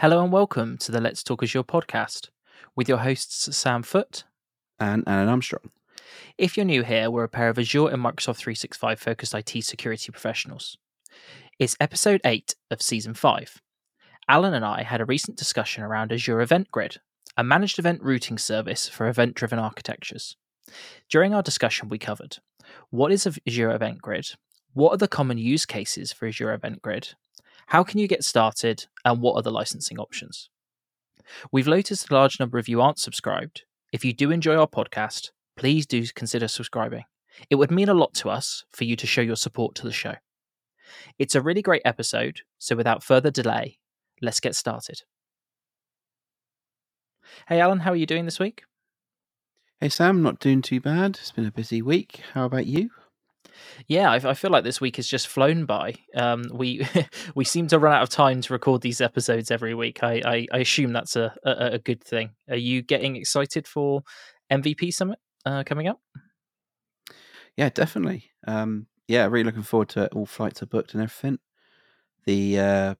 Hello 0.00 0.22
and 0.22 0.30
welcome 0.30 0.78
to 0.78 0.92
the 0.92 1.00
Let's 1.00 1.24
Talk 1.24 1.42
Azure 1.42 1.64
podcast 1.64 2.28
with 2.76 2.88
your 2.88 2.98
hosts 2.98 3.56
Sam 3.56 3.82
Foote 3.82 4.22
and 4.78 5.02
Alan 5.08 5.28
Armstrong. 5.28 5.72
If 6.38 6.56
you're 6.56 6.64
new 6.64 6.84
here, 6.84 7.10
we're 7.10 7.24
a 7.24 7.28
pair 7.28 7.48
of 7.48 7.58
Azure 7.58 7.88
and 7.88 8.00
Microsoft 8.00 8.36
365 8.36 9.00
focused 9.00 9.34
IT 9.34 9.64
security 9.64 10.12
professionals. 10.12 10.78
It's 11.58 11.76
episode 11.80 12.20
8 12.24 12.54
of 12.70 12.80
season 12.80 13.14
5. 13.14 13.60
Alan 14.28 14.54
and 14.54 14.64
I 14.64 14.84
had 14.84 15.00
a 15.00 15.04
recent 15.04 15.36
discussion 15.36 15.82
around 15.82 16.12
Azure 16.12 16.42
Event 16.42 16.70
Grid, 16.70 16.98
a 17.36 17.42
managed 17.42 17.80
event 17.80 18.00
routing 18.00 18.38
service 18.38 18.88
for 18.88 19.08
event 19.08 19.34
driven 19.34 19.58
architectures. 19.58 20.36
During 21.10 21.34
our 21.34 21.42
discussion, 21.42 21.88
we 21.88 21.98
covered 21.98 22.36
what 22.90 23.10
is 23.10 23.26
Azure 23.26 23.72
Event 23.72 24.00
Grid, 24.00 24.28
what 24.74 24.92
are 24.92 24.98
the 24.98 25.08
common 25.08 25.38
use 25.38 25.66
cases 25.66 26.12
for 26.12 26.28
Azure 26.28 26.54
Event 26.54 26.82
Grid, 26.82 27.14
how 27.68 27.84
can 27.84 28.00
you 28.00 28.08
get 28.08 28.24
started, 28.24 28.86
and 29.04 29.20
what 29.20 29.34
are 29.34 29.42
the 29.42 29.50
licensing 29.50 29.98
options? 29.98 30.48
We've 31.52 31.66
noticed 31.66 32.10
a 32.10 32.14
large 32.14 32.40
number 32.40 32.58
of 32.58 32.66
you 32.66 32.80
aren't 32.80 32.98
subscribed. 32.98 33.64
If 33.92 34.06
you 34.06 34.14
do 34.14 34.30
enjoy 34.30 34.56
our 34.56 34.66
podcast, 34.66 35.32
please 35.54 35.84
do 35.84 36.02
consider 36.14 36.48
subscribing. 36.48 37.04
It 37.50 37.56
would 37.56 37.70
mean 37.70 37.90
a 37.90 37.94
lot 37.94 38.14
to 38.14 38.30
us 38.30 38.64
for 38.72 38.84
you 38.84 38.96
to 38.96 39.06
show 39.06 39.20
your 39.20 39.36
support 39.36 39.74
to 39.76 39.84
the 39.84 39.92
show. 39.92 40.14
It's 41.18 41.34
a 41.34 41.42
really 41.42 41.60
great 41.60 41.82
episode, 41.84 42.40
so 42.58 42.74
without 42.74 43.04
further 43.04 43.30
delay, 43.30 43.78
let's 44.22 44.40
get 44.40 44.54
started. 44.54 45.02
Hey, 47.48 47.60
Alan, 47.60 47.80
how 47.80 47.92
are 47.92 47.96
you 47.96 48.06
doing 48.06 48.24
this 48.24 48.40
week? 48.40 48.62
Hey, 49.78 49.90
Sam, 49.90 50.22
not 50.22 50.40
doing 50.40 50.62
too 50.62 50.80
bad. 50.80 51.18
It's 51.20 51.32
been 51.32 51.44
a 51.44 51.52
busy 51.52 51.82
week. 51.82 52.22
How 52.32 52.46
about 52.46 52.64
you? 52.64 52.88
Yeah, 53.86 54.10
I, 54.10 54.16
I, 54.16 54.34
feel 54.34 54.50
like 54.50 54.64
this 54.64 54.80
week 54.80 54.96
has 54.96 55.06
just 55.06 55.28
flown 55.28 55.64
by. 55.64 55.94
Um, 56.14 56.44
we 56.52 56.86
we 57.34 57.44
seem 57.44 57.66
to 57.68 57.78
run 57.78 57.94
out 57.94 58.02
of 58.02 58.08
time 58.08 58.40
to 58.42 58.52
record 58.52 58.82
these 58.82 59.00
episodes 59.00 59.50
every 59.50 59.74
week. 59.74 60.02
I 60.02 60.22
I, 60.24 60.46
I 60.52 60.58
assume 60.58 60.92
that's 60.92 61.16
a, 61.16 61.34
a, 61.44 61.50
a 61.72 61.78
good 61.78 62.02
thing. 62.02 62.30
Are 62.48 62.56
you 62.56 62.82
getting 62.82 63.16
excited 63.16 63.66
for 63.66 64.02
MVP 64.50 64.92
Summit 64.92 65.18
uh, 65.44 65.64
coming 65.64 65.88
up? 65.88 66.00
Yeah, 67.56 67.70
definitely. 67.70 68.30
Um, 68.46 68.86
yeah, 69.08 69.26
really 69.26 69.44
looking 69.44 69.62
forward 69.62 69.88
to 69.90 70.04
it. 70.04 70.12
All 70.14 70.26
flights 70.26 70.62
are 70.62 70.66
booked 70.66 70.94
and 70.94 71.02
everything. 71.02 71.38
The 72.24 72.58
uh, 72.58 72.94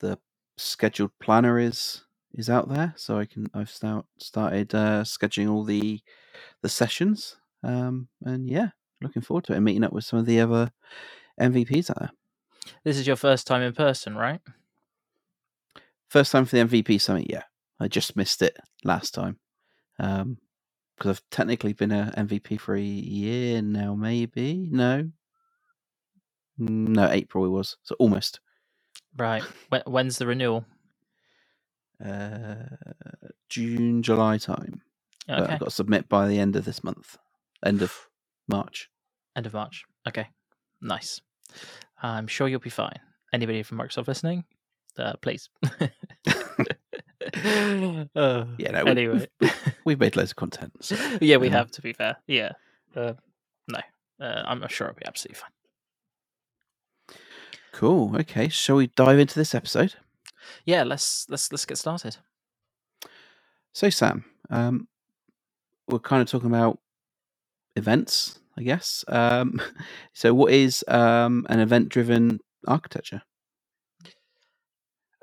the 0.00 0.18
scheduled 0.56 1.10
planner 1.20 1.58
is 1.58 2.04
is 2.32 2.48
out 2.48 2.68
there, 2.68 2.94
so 2.96 3.18
I 3.18 3.24
can 3.24 3.48
I've 3.52 3.70
start, 3.70 4.06
started 4.18 4.74
uh, 4.74 5.02
scheduling 5.02 5.50
all 5.50 5.64
the 5.64 6.00
the 6.62 6.68
sessions. 6.68 7.36
Um, 7.62 8.08
and 8.22 8.48
yeah, 8.48 8.68
looking 9.00 9.22
forward 9.22 9.44
to 9.44 9.52
it 9.52 9.56
and 9.56 9.64
meeting 9.64 9.84
up 9.84 9.92
with 9.92 10.04
some 10.04 10.18
of 10.18 10.26
the 10.26 10.40
other 10.40 10.72
MVPs 11.40 11.90
out 11.90 11.98
there. 11.98 12.10
This 12.84 12.98
is 12.98 13.06
your 13.06 13.16
first 13.16 13.46
time 13.46 13.62
in 13.62 13.72
person, 13.72 14.16
right? 14.16 14.40
First 16.08 16.32
time 16.32 16.44
for 16.44 16.56
the 16.56 16.64
MVP 16.64 17.00
summit, 17.00 17.26
yeah. 17.28 17.42
I 17.80 17.88
just 17.88 18.16
missed 18.16 18.42
it 18.42 18.56
last 18.84 19.14
time. 19.14 19.38
Um, 19.98 20.38
because 20.96 21.18
I've 21.18 21.30
technically 21.30 21.72
been 21.74 21.92
a 21.92 22.12
MVP 22.16 22.58
for 22.60 22.74
a 22.74 22.80
year 22.80 23.62
now, 23.62 23.94
maybe. 23.94 24.68
No, 24.70 25.08
no, 26.58 27.08
April 27.08 27.44
it 27.44 27.50
was, 27.50 27.76
so 27.84 27.94
almost. 28.00 28.40
Right. 29.16 29.42
When's 29.86 30.18
the 30.18 30.26
renewal? 30.26 30.64
Uh, 32.04 32.54
June, 33.48 34.02
July 34.02 34.38
time. 34.38 34.82
Okay. 35.30 35.40
I've 35.40 35.60
got 35.60 35.66
to 35.66 35.74
submit 35.74 36.08
by 36.08 36.26
the 36.26 36.38
end 36.38 36.56
of 36.56 36.64
this 36.64 36.82
month, 36.82 37.16
end 37.64 37.82
of 37.82 37.94
March. 38.48 38.90
End 39.36 39.46
of 39.46 39.54
March. 39.54 39.84
Okay. 40.06 40.28
Nice. 40.80 41.20
I'm 42.02 42.26
sure 42.26 42.48
you'll 42.48 42.60
be 42.60 42.70
fine. 42.70 42.98
Anybody 43.32 43.62
from 43.62 43.78
Microsoft 43.78 44.08
listening? 44.08 44.44
Uh, 44.98 45.14
please. 45.20 45.48
uh, 45.80 45.86
yeah, 47.34 48.70
no, 48.72 48.84
anyway. 48.84 49.28
We've, 49.40 49.74
we've, 49.84 50.00
made 50.00 50.16
loads 50.16 50.32
of 50.32 50.36
content. 50.36 50.72
So, 50.80 50.96
yeah, 51.20 51.36
we 51.36 51.48
have, 51.50 51.70
to 51.72 51.82
be 51.82 51.92
fair. 51.92 52.16
Yeah. 52.26 52.52
Uh, 52.96 53.14
no, 53.68 53.80
uh, 54.20 54.42
I'm 54.46 54.66
sure 54.68 54.88
it'll 54.88 54.98
be 54.98 55.06
absolutely 55.06 55.40
fine. 55.40 55.50
Cool. 57.72 58.16
Okay. 58.16 58.48
Shall 58.48 58.76
we 58.76 58.88
dive 58.88 59.18
into 59.18 59.38
this 59.38 59.54
episode? 59.54 59.94
Yeah, 60.64 60.84
let's 60.84 61.26
let's 61.28 61.52
let's 61.52 61.66
get 61.66 61.76
started. 61.76 62.16
So, 63.72 63.90
Sam, 63.90 64.24
um, 64.50 64.88
we're 65.88 65.98
kind 65.98 66.22
of 66.22 66.28
talking 66.28 66.48
about 66.48 66.78
events, 67.76 68.40
I 68.58 68.62
guess. 68.62 69.04
Um, 69.08 69.60
so, 70.12 70.34
what 70.34 70.52
is 70.52 70.84
um, 70.88 71.46
an 71.48 71.60
event-driven 71.60 72.40
architecture? 72.66 73.22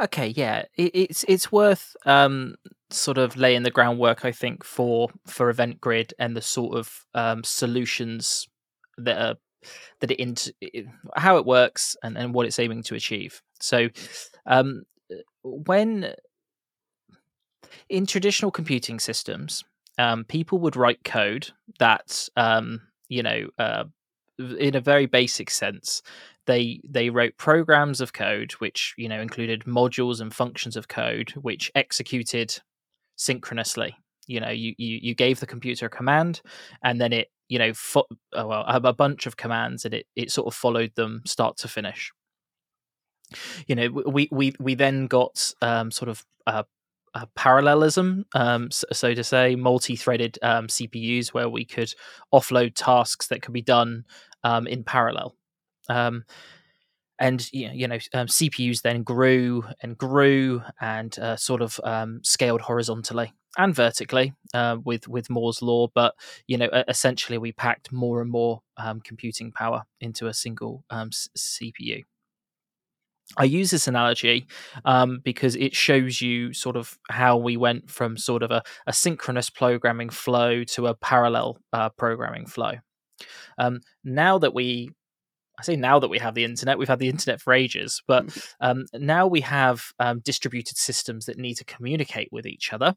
Okay, 0.02 0.28
yeah, 0.28 0.64
it, 0.76 0.92
it's 0.94 1.26
it's 1.28 1.52
worth 1.52 1.96
um, 2.06 2.56
sort 2.90 3.18
of 3.18 3.38
laying 3.38 3.64
the 3.64 3.72
groundwork, 3.72 4.26
I 4.26 4.32
think, 4.32 4.64
for 4.64 5.10
for 5.28 5.50
Event 5.50 5.82
Grid 5.82 6.14
and 6.20 6.36
the 6.36 6.42
sort 6.42 6.78
of 6.78 7.06
um, 7.14 7.44
solutions 7.44 8.48
that 8.98 9.18
are 9.18 9.36
that 10.00 10.12
it 10.12 10.20
into 10.20 10.54
how 11.16 11.38
it 11.38 11.46
works 11.46 11.96
and, 12.04 12.18
and 12.18 12.34
what 12.34 12.46
it's 12.46 12.60
aiming 12.60 12.84
to 12.84 12.96
achieve. 12.96 13.42
So, 13.60 13.90
um, 14.46 14.84
when 15.44 16.14
in 17.90 18.06
traditional 18.06 18.52
computing 18.52 19.00
systems, 19.00 19.64
um, 19.98 20.24
people 20.26 20.60
would 20.60 20.76
write 20.76 21.04
code 21.04 21.52
that 21.80 22.28
um, 22.36 22.82
you 23.10 23.24
know 23.24 23.48
uh, 23.58 23.86
in 24.38 24.76
a 24.76 24.82
very 24.82 25.06
basic 25.06 25.50
sense 25.50 26.02
they 26.46 26.82
they 26.88 27.10
wrote 27.10 27.38
programs 27.38 28.02
of 28.02 28.14
code 28.14 28.52
which 28.54 28.94
you 28.98 29.10
know 29.10 29.20
included 29.20 29.64
modules 29.66 30.22
and 30.22 30.34
functions 30.34 30.76
of 30.76 30.88
code 30.88 31.32
which 31.32 31.72
executed 31.76 32.60
synchronously. 33.16 33.96
You 34.28 34.40
know 34.40 34.50
you 34.50 34.74
you, 34.78 35.00
you 35.02 35.16
gave 35.16 35.40
the 35.40 35.48
computer 35.48 35.86
a 35.86 35.90
command 35.90 36.42
and 36.84 37.00
then 37.00 37.14
it 37.14 37.30
you 37.48 37.60
know 37.60 37.74
fo- 37.74 38.08
oh, 38.34 38.48
well 38.48 38.66
a 38.68 38.94
bunch 38.94 39.26
of 39.26 39.38
commands 39.38 39.86
and 39.86 39.94
it 39.94 40.08
it 40.16 40.32
sort 40.32 40.48
of 40.48 40.54
followed 40.54 40.92
them 40.96 41.22
start 41.26 41.58
to 41.58 41.68
finish. 41.68 42.12
You 43.68 43.76
know 43.76 43.90
we 43.90 44.28
we 44.32 44.54
we 44.60 44.76
then 44.76 45.08
got 45.08 45.54
um, 45.62 45.92
sort 45.92 46.10
of 46.10 46.26
uh, 46.48 46.64
uh, 47.16 47.26
parallelism, 47.36 48.26
um, 48.36 48.70
so, 48.70 48.86
so, 48.92 49.14
to 49.14 49.24
say, 49.24 49.56
multi-threaded 49.56 50.38
um, 50.42 50.68
CPUs 50.68 51.30
where 51.30 51.50
we 51.50 51.64
could 51.64 51.94
offload 52.34 52.74
tasks 52.76 53.28
that 53.28 53.42
could 53.42 53.54
be 53.54 53.62
done 53.62 54.06
um, 54.44 54.68
in 54.68 54.84
parallel. 54.84 55.34
Um, 55.90 56.26
and 57.18 57.50
you 57.54 57.88
know, 57.88 57.98
um, 58.14 58.28
CPUs 58.28 58.82
then 58.82 59.04
grew 59.04 59.64
and 59.82 59.98
grew 59.98 60.62
and 60.82 61.18
uh, 61.18 61.38
sort 61.38 61.62
of 61.62 61.80
um, 61.86 62.20
scaled 62.24 62.60
horizontally 62.60 63.32
and 63.58 63.74
vertically 63.74 64.34
uh, 64.54 64.76
with 64.84 65.08
with 65.08 65.30
Moore's 65.30 65.62
law. 65.62 65.88
But 65.96 66.16
you 66.48 66.58
know, 66.58 66.68
essentially, 66.90 67.38
we 67.38 67.54
packed 67.54 67.94
more 67.94 68.22
and 68.22 68.30
more 68.30 68.62
computing 69.06 69.54
power 69.54 69.84
into 70.02 70.28
a 70.28 70.34
single 70.34 70.84
CPU. 70.92 72.04
I 73.38 73.44
use 73.46 73.72
this 73.72 73.88
analogy 73.88 74.46
um, 74.86 75.20
because 75.24 75.56
it 75.56 75.76
shows 75.76 76.22
you 76.22 76.54
sort 76.54 76.76
of 76.76 76.98
how 77.10 77.38
we 77.38 77.58
went 77.58 77.90
from 77.90 78.18
sort 78.18 78.44
of 78.44 78.52
a, 78.52 78.62
a 78.88 78.94
synchronous 78.94 79.50
programming 79.50 80.10
flow 80.10 80.64
to 80.66 80.88
a 80.88 80.96
parallel 80.96 81.58
uh, 81.74 81.90
programming 81.90 82.46
flow. 82.46 82.74
Um, 83.58 83.82
now 84.04 84.38
that 84.38 84.54
we, 84.54 84.92
I 85.60 85.64
say 85.64 85.76
now 85.76 86.00
that 86.00 86.10
we 86.10 86.20
have 86.20 86.36
the 86.36 86.44
internet, 86.44 86.78
we've 86.78 86.88
had 86.88 87.00
the 87.00 87.10
internet 87.10 87.42
for 87.42 87.54
ages, 87.54 88.02
but 88.08 88.28
mm. 88.28 88.54
um, 88.60 88.86
now 88.94 89.28
we 89.28 89.42
have 89.42 89.84
um, 90.00 90.20
distributed 90.20 90.78
systems 90.78 91.26
that 91.26 91.38
need 91.38 91.56
to 91.56 91.66
communicate 91.66 92.30
with 92.32 92.46
each 92.46 92.74
other. 92.74 92.96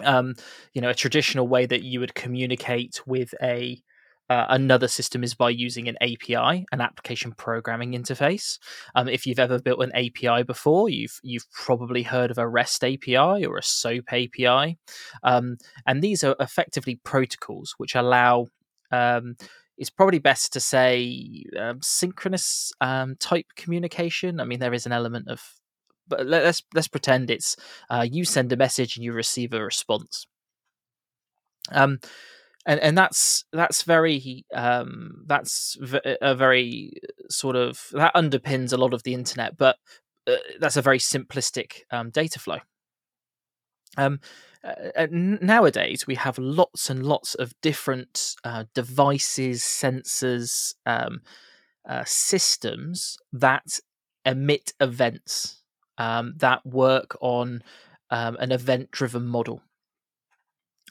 Um, 0.00 0.34
you 0.74 0.82
know, 0.82 0.90
a 0.90 0.94
traditional 0.94 1.48
way 1.48 1.64
that 1.64 1.82
you 1.82 2.00
would 2.00 2.14
communicate 2.14 3.00
with 3.06 3.34
a 3.42 3.80
uh, 4.28 4.46
another 4.48 4.88
system 4.88 5.22
is 5.22 5.34
by 5.34 5.50
using 5.50 5.88
an 5.88 5.96
API, 6.00 6.66
an 6.72 6.80
application 6.80 7.32
programming 7.32 7.92
interface. 7.92 8.58
Um, 8.94 9.08
if 9.08 9.26
you've 9.26 9.38
ever 9.38 9.60
built 9.60 9.82
an 9.82 9.92
API 9.94 10.42
before, 10.42 10.88
you've 10.88 11.20
you've 11.22 11.50
probably 11.52 12.02
heard 12.02 12.30
of 12.30 12.38
a 12.38 12.48
REST 12.48 12.84
API 12.84 13.46
or 13.46 13.56
a 13.56 13.62
SOAP 13.62 14.12
API, 14.12 14.78
um, 15.22 15.58
and 15.86 16.02
these 16.02 16.24
are 16.24 16.34
effectively 16.40 17.00
protocols 17.04 17.74
which 17.78 17.94
allow. 17.94 18.46
Um, 18.90 19.36
it's 19.78 19.90
probably 19.90 20.18
best 20.18 20.54
to 20.54 20.60
say 20.60 21.44
um, 21.58 21.80
synchronous 21.82 22.72
um, 22.80 23.14
type 23.16 23.46
communication. 23.56 24.40
I 24.40 24.44
mean, 24.44 24.58
there 24.58 24.72
is 24.72 24.86
an 24.86 24.92
element 24.92 25.28
of, 25.28 25.42
but 26.08 26.26
let's 26.26 26.62
let's 26.74 26.88
pretend 26.88 27.30
it's 27.30 27.56
uh, 27.90 28.06
you 28.10 28.24
send 28.24 28.52
a 28.52 28.56
message 28.56 28.96
and 28.96 29.04
you 29.04 29.12
receive 29.12 29.52
a 29.52 29.62
response. 29.62 30.26
Um, 31.70 31.98
and 32.66 32.80
and 32.80 32.98
that's 32.98 33.44
that's 33.52 33.84
very 33.84 34.44
um, 34.52 35.24
that's 35.26 35.78
a 36.20 36.34
very 36.34 36.92
sort 37.30 37.56
of 37.56 37.86
that 37.92 38.14
underpins 38.14 38.72
a 38.72 38.76
lot 38.76 38.92
of 38.92 39.04
the 39.04 39.14
internet, 39.14 39.56
but 39.56 39.76
uh, 40.26 40.36
that's 40.58 40.76
a 40.76 40.82
very 40.82 40.98
simplistic 40.98 41.82
um, 41.90 42.10
data 42.10 42.38
flow. 42.38 42.58
Um, 43.96 44.20
uh, 44.64 45.06
nowadays, 45.10 46.06
we 46.06 46.16
have 46.16 46.38
lots 46.38 46.90
and 46.90 47.06
lots 47.06 47.36
of 47.36 47.54
different 47.62 48.34
uh, 48.42 48.64
devices, 48.74 49.62
sensors, 49.62 50.74
um, 50.84 51.20
uh, 51.88 52.02
systems 52.04 53.16
that 53.32 53.78
emit 54.24 54.72
events 54.80 55.62
um, 55.98 56.34
that 56.38 56.66
work 56.66 57.16
on 57.20 57.62
um, 58.10 58.36
an 58.40 58.50
event 58.50 58.90
driven 58.90 59.24
model. 59.26 59.62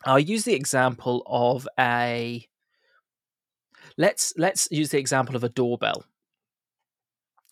I'll 0.06 0.19
use 0.19 0.44
the 0.44 0.54
example 0.54 1.24
of 1.25 1.68
a 1.80 2.48
let's 3.98 4.34
let's 4.38 4.68
use 4.72 4.90
the 4.90 5.00
example 5.00 5.36
of 5.36 5.44
a 5.44 5.50
doorbell. 5.50 6.06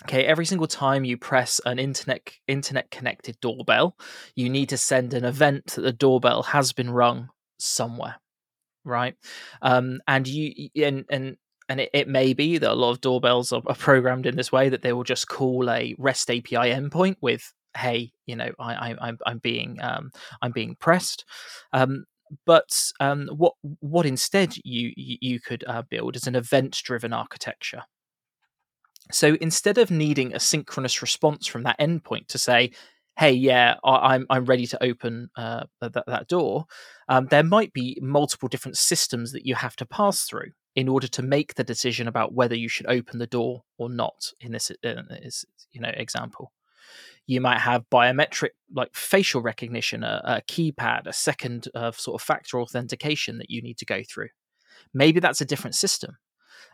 Okay, 0.05 0.25
every 0.25 0.45
single 0.45 0.67
time 0.67 1.05
you 1.05 1.17
press 1.17 1.61
an 1.65 1.79
internet 1.79 2.31
internet 2.47 2.91
connected 2.91 3.39
doorbell, 3.41 3.97
you 4.35 4.49
need 4.49 4.69
to 4.69 4.77
send 4.77 5.13
an 5.13 5.25
event 5.25 5.67
that 5.67 5.81
the 5.81 5.93
doorbell 5.93 6.43
has 6.43 6.73
been 6.73 6.89
rung 6.89 7.29
somewhere, 7.57 8.15
right? 8.85 9.15
Um, 9.61 10.01
and 10.07 10.27
you 10.27 10.69
and 10.75 11.05
and 11.09 11.37
and 11.69 11.79
it, 11.79 11.89
it, 11.93 12.07
may 12.09 12.33
be 12.33 12.57
that 12.57 12.71
a 12.71 12.75
lot 12.75 12.91
of 12.91 12.99
doorbells 13.01 13.53
are, 13.53 13.61
are, 13.67 13.75
programmed 13.75 14.25
in 14.25 14.35
this 14.35 14.51
way 14.51 14.67
that 14.67 14.81
they 14.81 14.91
will 14.91 15.05
just 15.05 15.29
call 15.29 15.69
a 15.69 15.95
REST 15.97 16.29
API 16.29 16.73
endpoint 16.73 17.15
with 17.21 17.53
"Hey, 17.77 18.11
you 18.25 18.35
know, 18.35 18.51
I, 18.59 18.73
I, 18.73 18.95
I'm 18.99 19.17
I'm 19.25 19.37
being 19.37 19.77
um, 19.81 20.11
I'm 20.41 20.51
being 20.51 20.75
pressed." 20.75 21.23
Um, 21.71 22.05
but 22.45 22.91
um, 22.99 23.27
what 23.35 23.53
what 23.79 24.05
instead 24.05 24.55
you 24.63 24.93
you 24.95 25.39
could 25.39 25.63
uh, 25.67 25.83
build 25.89 26.15
is 26.15 26.27
an 26.27 26.35
event 26.35 26.79
driven 26.83 27.13
architecture. 27.13 27.83
So 29.11 29.35
instead 29.41 29.77
of 29.77 29.91
needing 29.91 30.33
a 30.33 30.39
synchronous 30.39 31.01
response 31.01 31.47
from 31.47 31.63
that 31.63 31.79
endpoint 31.79 32.27
to 32.27 32.37
say, 32.37 32.71
"Hey, 33.17 33.33
yeah, 33.33 33.75
I'm 33.83 34.25
I'm 34.29 34.45
ready 34.45 34.65
to 34.67 34.83
open 34.83 35.29
uh, 35.35 35.65
that 35.81 36.05
that 36.07 36.27
door," 36.27 36.65
um, 37.09 37.27
there 37.27 37.43
might 37.43 37.73
be 37.73 37.97
multiple 38.01 38.49
different 38.49 38.77
systems 38.77 39.31
that 39.33 39.45
you 39.45 39.55
have 39.55 39.75
to 39.77 39.85
pass 39.85 40.23
through 40.23 40.51
in 40.75 40.87
order 40.87 41.07
to 41.07 41.21
make 41.21 41.53
the 41.55 41.63
decision 41.63 42.07
about 42.07 42.33
whether 42.33 42.55
you 42.55 42.67
should 42.69 42.87
open 42.87 43.19
the 43.19 43.27
door 43.27 43.63
or 43.77 43.89
not. 43.89 44.31
In 44.39 44.51
this, 44.53 44.71
uh, 44.83 45.03
you 45.71 45.81
know 45.81 45.91
example, 45.95 46.51
you 47.25 47.39
might 47.41 47.59
have 47.59 47.89
biometric 47.89 48.49
like 48.73 48.93
facial 48.93 49.41
recognition, 49.41 50.03
a, 50.03 50.21
a 50.23 50.41
keypad, 50.51 51.07
a 51.07 51.13
second 51.13 51.67
sort 51.93 52.21
of 52.21 52.21
factor 52.21 52.59
authentication 52.59 53.37
that 53.37 53.49
you 53.49 53.61
need 53.61 53.77
to 53.77 53.85
go 53.85 54.01
through. 54.03 54.29
Maybe 54.93 55.19
that's 55.19 55.41
a 55.41 55.45
different 55.45 55.75
system. 55.75 56.17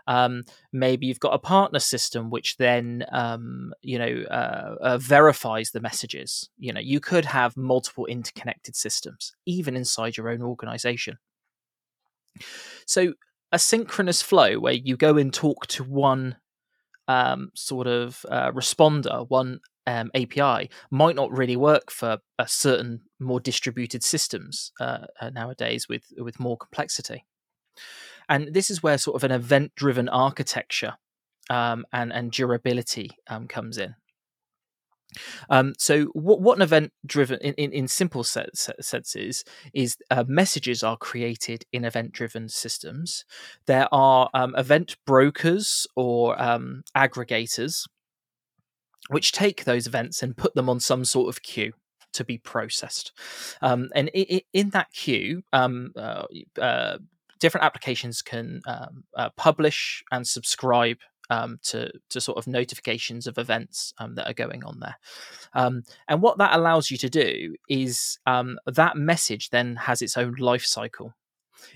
Um, 0.08 0.44
maybe 0.74 1.06
you've 1.06 1.20
got 1.20 1.36
a 1.36 1.40
partner 1.40 1.80
system 1.80 2.32
which 2.32 2.58
then 2.58 3.06
um, 3.12 3.74
you 3.82 4.00
know 4.00 4.24
uh, 4.30 4.76
uh, 4.82 4.98
verifies 4.98 5.72
the 5.72 5.82
messages. 5.82 6.50
You 6.58 6.74
know, 6.74 6.80
you 6.80 7.00
could 7.00 7.26
have 7.26 7.56
multiple 7.56 8.06
interconnected 8.06 8.76
systems 8.76 9.36
even 9.46 9.76
inside 9.76 10.18
your 10.18 10.30
own 10.30 10.42
organization. 10.42 11.20
So 12.86 13.14
a 13.52 13.60
synchronous 13.60 14.22
flow 14.22 14.60
where 14.60 14.74
you 14.74 14.98
go 14.98 15.18
and 15.18 15.34
talk 15.34 15.68
to 15.68 15.84
one 15.84 16.38
um, 17.08 17.52
sort 17.56 17.88
of 17.88 18.26
uh, 18.30 18.52
responder, 18.52 19.28
one 19.30 19.60
um, 19.88 20.12
API, 20.16 20.70
might 20.92 21.16
not 21.16 21.32
really 21.32 21.56
work 21.56 21.92
for 21.92 22.20
a 22.38 22.48
certain 22.48 23.02
more 23.20 23.40
distributed 23.40 24.04
systems 24.04 24.72
uh, 24.80 25.06
uh, 25.20 25.30
nowadays 25.30 25.88
with 25.88 26.04
with 26.18 26.40
more 26.40 26.58
complexity. 26.58 27.26
And 28.28 28.54
this 28.54 28.70
is 28.70 28.84
where 28.84 28.98
sort 28.98 29.16
of 29.16 29.24
an 29.24 29.32
event 29.32 29.74
driven 29.76 30.10
architecture 30.10 30.96
um, 31.50 31.86
and 31.92 32.14
and 32.14 32.32
durability 32.32 33.12
um, 33.28 33.48
comes 33.48 33.78
in. 33.78 33.96
Um, 35.50 35.74
so 35.78 36.06
what, 36.14 36.42
what 36.42 36.58
an 36.58 36.62
event 36.62 36.94
driven 37.06 37.40
in, 37.42 37.54
in, 37.56 37.72
in 37.72 37.88
simple 37.88 38.24
senses 38.24 39.44
is 39.74 39.98
uh, 40.12 40.24
messages 40.28 40.84
are 40.84 40.98
created 40.98 41.66
in 41.74 41.86
event 41.86 42.12
driven 42.12 42.50
systems. 42.50 43.26
There 43.66 43.88
are 43.92 44.30
um, 44.34 44.56
event 44.56 44.98
brokers 45.06 45.88
or 45.96 46.40
um, 46.42 46.84
aggregators 46.96 47.86
which 49.10 49.32
take 49.32 49.64
those 49.64 49.88
events 49.88 50.24
and 50.24 50.38
put 50.38 50.56
them 50.56 50.70
on 50.70 50.80
some 50.80 51.06
sort 51.06 51.30
of 51.30 51.42
queue 51.42 51.74
to 52.14 52.24
be 52.24 52.38
processed. 52.38 53.12
Um, 53.62 53.90
and 53.94 54.10
in, 54.10 54.42
in 54.54 54.70
that 54.72 54.92
queue, 54.92 55.44
um, 55.54 55.94
uh, 55.96 56.26
uh, 56.60 56.98
different 57.40 57.66
applications 57.66 58.22
can 58.22 58.62
um, 58.66 59.04
uh, 59.16 59.30
publish 59.36 60.04
and 60.12 60.28
subscribe 60.28 60.98
um, 61.30 61.60
to 61.62 61.92
to 62.10 62.20
sort 62.20 62.40
of 62.40 62.48
notifications 62.48 63.28
of 63.28 63.38
events 63.38 63.94
um, 64.00 64.16
that 64.16 64.28
are 64.28 64.34
going 64.34 64.64
on 64.64 64.80
there. 64.80 64.98
Um, 65.54 65.84
and 66.08 66.22
what 66.22 66.40
that 66.40 66.56
allows 66.56 66.90
you 66.90 66.98
to 66.98 67.10
do 67.10 67.56
is 67.68 68.18
um, 68.26 68.58
that 68.66 68.98
message 68.98 69.50
then 69.50 69.76
has 69.76 70.02
its 70.02 70.18
own 70.18 70.36
life 70.40 70.66
cycle. 70.66 71.14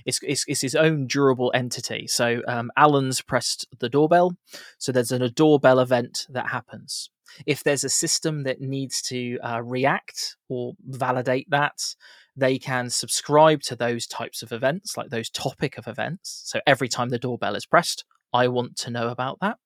It's, 0.06 0.20
it's, 0.24 0.46
it's 0.48 0.62
his 0.62 0.76
own 0.76 1.08
durable 1.08 1.52
entity. 1.54 2.08
So 2.08 2.42
um, 2.48 2.72
Alan's 2.78 3.22
pressed 3.22 3.68
the 3.80 3.90
doorbell. 3.90 4.36
So 4.78 4.92
there's 4.92 5.12
an, 5.12 5.22
a 5.22 5.30
doorbell 5.30 5.80
event 5.80 6.26
that 6.30 6.48
happens. 6.48 7.10
If 7.46 7.64
there's 7.64 7.84
a 7.84 7.90
system 7.90 8.44
that 8.44 8.62
needs 8.62 9.02
to 9.04 9.40
uh, 9.40 9.62
react 9.62 10.38
or 10.50 10.74
validate 10.88 11.50
that, 11.50 11.96
they 12.36 12.58
can 12.58 12.90
subscribe 12.90 13.62
to 13.64 13.76
those 13.76 14.08
types 14.08 14.42
of 14.42 14.52
events, 14.52 14.98
like 14.98 15.10
those 15.10 15.30
topic 15.30 15.78
of 15.78 15.88
events. 15.88 16.44
So 16.46 16.60
every 16.66 16.90
time 16.90 17.10
the 17.10 17.20
doorbell 17.20 17.56
is 17.56 17.66
pressed, 17.66 18.06
I 18.34 18.48
want 18.48 18.76
to 18.78 18.90
know 18.90 19.10
about 19.10 19.40
that. 19.42 19.58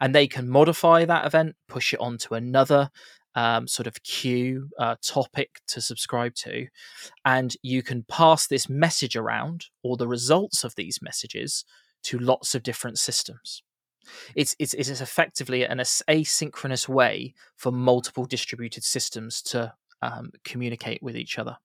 And 0.00 0.14
they 0.14 0.26
can 0.26 0.48
modify 0.48 1.04
that 1.06 1.24
event, 1.24 1.56
push 1.68 1.94
it 1.94 2.00
onto 2.00 2.34
another 2.34 2.90
um, 3.34 3.66
sort 3.66 3.86
of 3.86 4.02
queue 4.02 4.68
uh, 4.78 4.96
topic 5.02 5.60
to 5.68 5.80
subscribe 5.80 6.34
to. 6.36 6.66
And 7.24 7.56
you 7.62 7.82
can 7.82 8.04
pass 8.08 8.46
this 8.46 8.68
message 8.68 9.16
around 9.16 9.66
or 9.82 9.96
the 9.96 10.08
results 10.08 10.64
of 10.64 10.74
these 10.74 11.00
messages 11.00 11.64
to 12.04 12.18
lots 12.18 12.54
of 12.54 12.62
different 12.62 12.98
systems. 12.98 13.62
It's, 14.34 14.54
it's, 14.58 14.74
it's 14.74 15.00
effectively 15.00 15.64
an 15.64 15.78
asynchronous 15.78 16.88
way 16.88 17.34
for 17.56 17.72
multiple 17.72 18.26
distributed 18.26 18.84
systems 18.84 19.42
to 19.42 19.72
um, 20.02 20.32
communicate 20.44 21.02
with 21.02 21.16
each 21.16 21.38
other. 21.38 21.56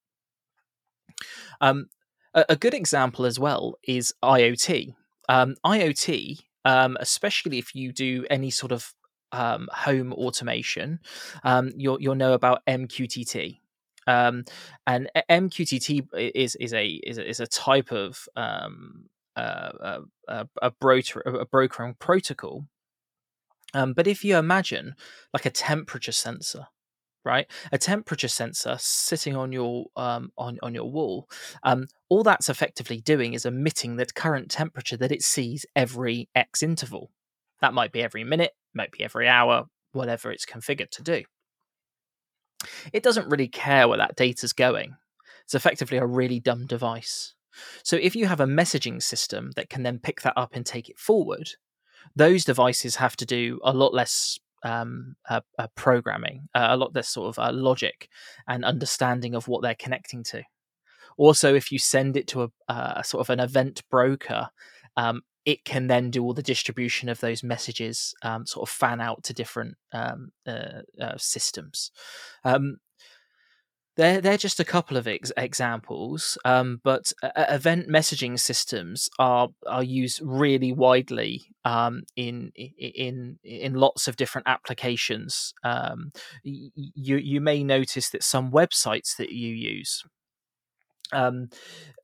Um, 1.62 1.88
a, 2.34 2.46
a, 2.50 2.56
good 2.56 2.74
example 2.74 3.26
as 3.26 3.38
well 3.38 3.76
is 3.84 4.14
IoT 4.24 4.94
um, 5.30 5.56
IoT, 5.64 6.40
um, 6.66 6.98
especially 7.00 7.60
if 7.60 7.74
you 7.74 7.94
do 7.94 8.26
any 8.30 8.50
sort 8.50 8.74
of 8.74 8.94
um, 9.32 9.70
home 9.72 10.12
automation, 10.14 11.00
um, 11.44 11.72
you'll 11.78 12.02
you'll 12.02 12.16
know 12.16 12.34
about 12.34 12.66
MQTT. 12.66 13.60
Um, 14.08 14.44
and 14.88 15.10
MQTT 15.30 16.08
is 16.36 16.56
is 16.56 16.74
a 16.74 16.88
is 16.88 17.20
a, 17.20 17.30
is 17.30 17.40
a 17.40 17.48
type 17.48 17.92
of 17.92 18.28
um, 18.36 19.06
a, 19.40 20.46
a, 20.62 20.72
broker 20.72 21.22
a 21.26 21.46
brokering 21.46 21.96
protocol. 22.00 22.66
but 23.74 24.08
if 24.08 24.24
you 24.24 24.38
imagine 24.38 24.96
like 25.34 25.46
a 25.46 25.52
temperature 25.52 26.12
sensor, 26.12 26.68
right? 27.26 27.48
A 27.72 27.78
temperature 27.78 28.28
sensor 28.28 28.78
sitting 28.80 29.36
on 29.36 29.52
your 29.52 29.86
um, 29.96 30.32
on 30.38 30.58
on 30.64 30.74
your 30.74 30.90
wall. 30.90 31.30
Um, 31.64 31.88
all 32.10 32.24
that's 32.24 32.50
effectively 32.50 33.02
doing 33.02 33.34
is 33.34 33.46
emitting 33.46 33.96
the 33.96 34.06
current 34.06 34.50
temperature 34.50 34.98
that 34.98 35.12
it 35.12 35.22
sees 35.22 35.66
every 35.76 36.30
X 36.36 36.64
interval. 36.64 37.12
That 37.62 37.74
might 37.74 37.92
be 37.92 38.02
every 38.02 38.24
minute, 38.24 38.52
might 38.74 38.92
be 38.92 39.04
every 39.04 39.28
hour, 39.28 39.66
whatever 39.92 40.32
it's 40.32 40.46
configured 40.46 40.92
to 40.92 41.04
do. 41.04 41.24
It 42.94 43.04
doesn't 43.04 43.30
really 43.30 43.48
care 43.48 43.88
where 43.88 43.98
that 43.98 44.16
data's 44.16 44.54
going. 44.54 44.96
It's 45.46 45.56
effectively 45.56 45.98
a 45.98 46.06
really 46.06 46.40
dumb 46.40 46.66
device. 46.66 47.34
So 47.84 47.96
if 47.96 48.16
you 48.16 48.28
have 48.28 48.40
a 48.40 48.46
messaging 48.46 49.02
system 49.02 49.52
that 49.56 49.70
can 49.70 49.84
then 49.84 50.00
pick 50.00 50.22
that 50.22 50.34
up 50.36 50.56
and 50.56 50.66
take 50.66 50.90
it 50.90 51.00
forward, 51.00 51.52
those 52.16 52.46
devices 52.46 52.96
have 52.98 53.16
to 53.18 53.26
do 53.26 53.60
a 53.64 53.74
lot 53.74 53.94
less 53.94 54.40
um, 54.64 55.16
uh, 55.30 55.42
uh, 55.58 55.68
programming, 55.76 56.50
uh, 56.54 56.68
a 56.72 56.78
lot 56.78 56.94
less 56.94 57.10
sort 57.10 57.30
of 57.30 57.40
uh, 57.40 57.52
logic 57.52 58.10
and 58.48 58.66
understanding 58.66 59.36
of 59.36 59.48
what 59.48 59.62
they're 59.62 59.76
connecting 59.76 60.24
to. 60.24 60.44
Also, 61.18 61.54
if 61.54 61.72
you 61.72 61.80
send 61.80 62.16
it 62.16 62.28
to 62.28 62.44
a, 62.44 62.50
a 62.98 63.04
sort 63.04 63.22
of 63.22 63.30
an 63.30 63.40
event 63.40 63.84
broker, 63.90 64.50
um, 64.96 65.22
it 65.46 65.66
can 65.66 65.88
then 65.88 66.12
do 66.12 66.24
all 66.24 66.34
the 66.34 66.44
distribution 66.44 67.10
of 67.10 67.20
those 67.20 67.44
messages, 67.44 68.14
um, 68.22 68.46
sort 68.46 68.70
of 68.70 68.74
fan 68.74 69.02
out 69.02 69.24
to 69.24 69.34
different 69.34 69.76
um, 69.94 70.32
uh, 70.46 70.82
uh, 71.02 71.18
systems. 71.18 71.92
They're, 74.00 74.22
they're 74.22 74.38
just 74.38 74.62
a 74.62 74.66
couple 74.66 74.96
of 74.96 75.10
ex- 75.10 75.34
examples, 75.36 76.38
um, 76.46 76.80
but 76.86 77.12
uh, 77.22 77.32
event 77.50 77.90
messaging 77.90 78.40
systems 78.40 79.10
are 79.20 79.50
are 79.68 79.84
used 79.84 80.22
really 80.24 80.72
widely 80.72 81.52
um, 81.66 82.04
in 82.16 82.54
in 82.56 83.40
in 83.44 83.74
lots 83.74 84.08
of 84.08 84.16
different 84.16 84.48
applications. 84.48 85.54
Um, 85.66 86.14
you 86.44 87.18
you 87.18 87.42
may 87.42 87.62
notice 87.62 88.10
that 88.12 88.24
some 88.24 88.52
websites 88.52 89.18
that 89.18 89.32
you 89.32 89.54
use 89.54 90.06
um, 91.12 91.50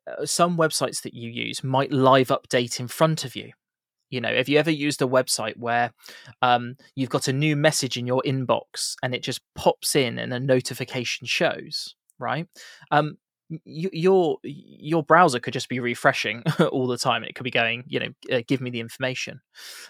uh, 0.06 0.26
some 0.26 0.58
websites 0.58 1.02
that 1.04 1.14
you 1.14 1.30
use 1.30 1.64
might 1.64 1.94
live 1.94 2.28
update 2.28 2.78
in 2.78 2.90
front 2.90 3.24
of 3.24 3.38
you 3.38 3.54
you 4.10 4.22
know 4.22 4.34
have 4.34 4.50
you 4.50 4.58
ever 4.58 4.72
used 4.72 5.02
a 5.02 5.08
website 5.08 5.58
where 5.58 5.92
um, 6.42 6.76
you've 6.96 7.10
got 7.10 7.28
a 7.28 7.34
new 7.34 7.56
message 7.56 7.98
in 7.98 8.08
your 8.08 8.22
inbox 8.26 8.96
and 9.04 9.14
it 9.14 9.24
just 9.24 9.42
pops 9.56 9.96
in 9.96 10.20
and 10.20 10.34
a 10.34 10.40
notification 10.40 11.28
shows 11.28 11.96
right 12.20 12.48
um, 12.92 13.18
your 13.66 14.38
your 14.44 15.04
browser 15.04 15.40
could 15.40 15.54
just 15.54 15.70
be 15.70 15.80
refreshing 15.80 16.44
all 16.72 16.88
the 16.88 16.98
time 16.98 17.24
it 17.24 17.36
could 17.36 17.44
be 17.44 17.52
going 17.52 17.84
you 17.88 18.00
know 18.00 18.36
uh, 18.36 18.42
give 18.48 18.62
me 18.62 18.70
the 18.70 18.80
information 18.80 19.42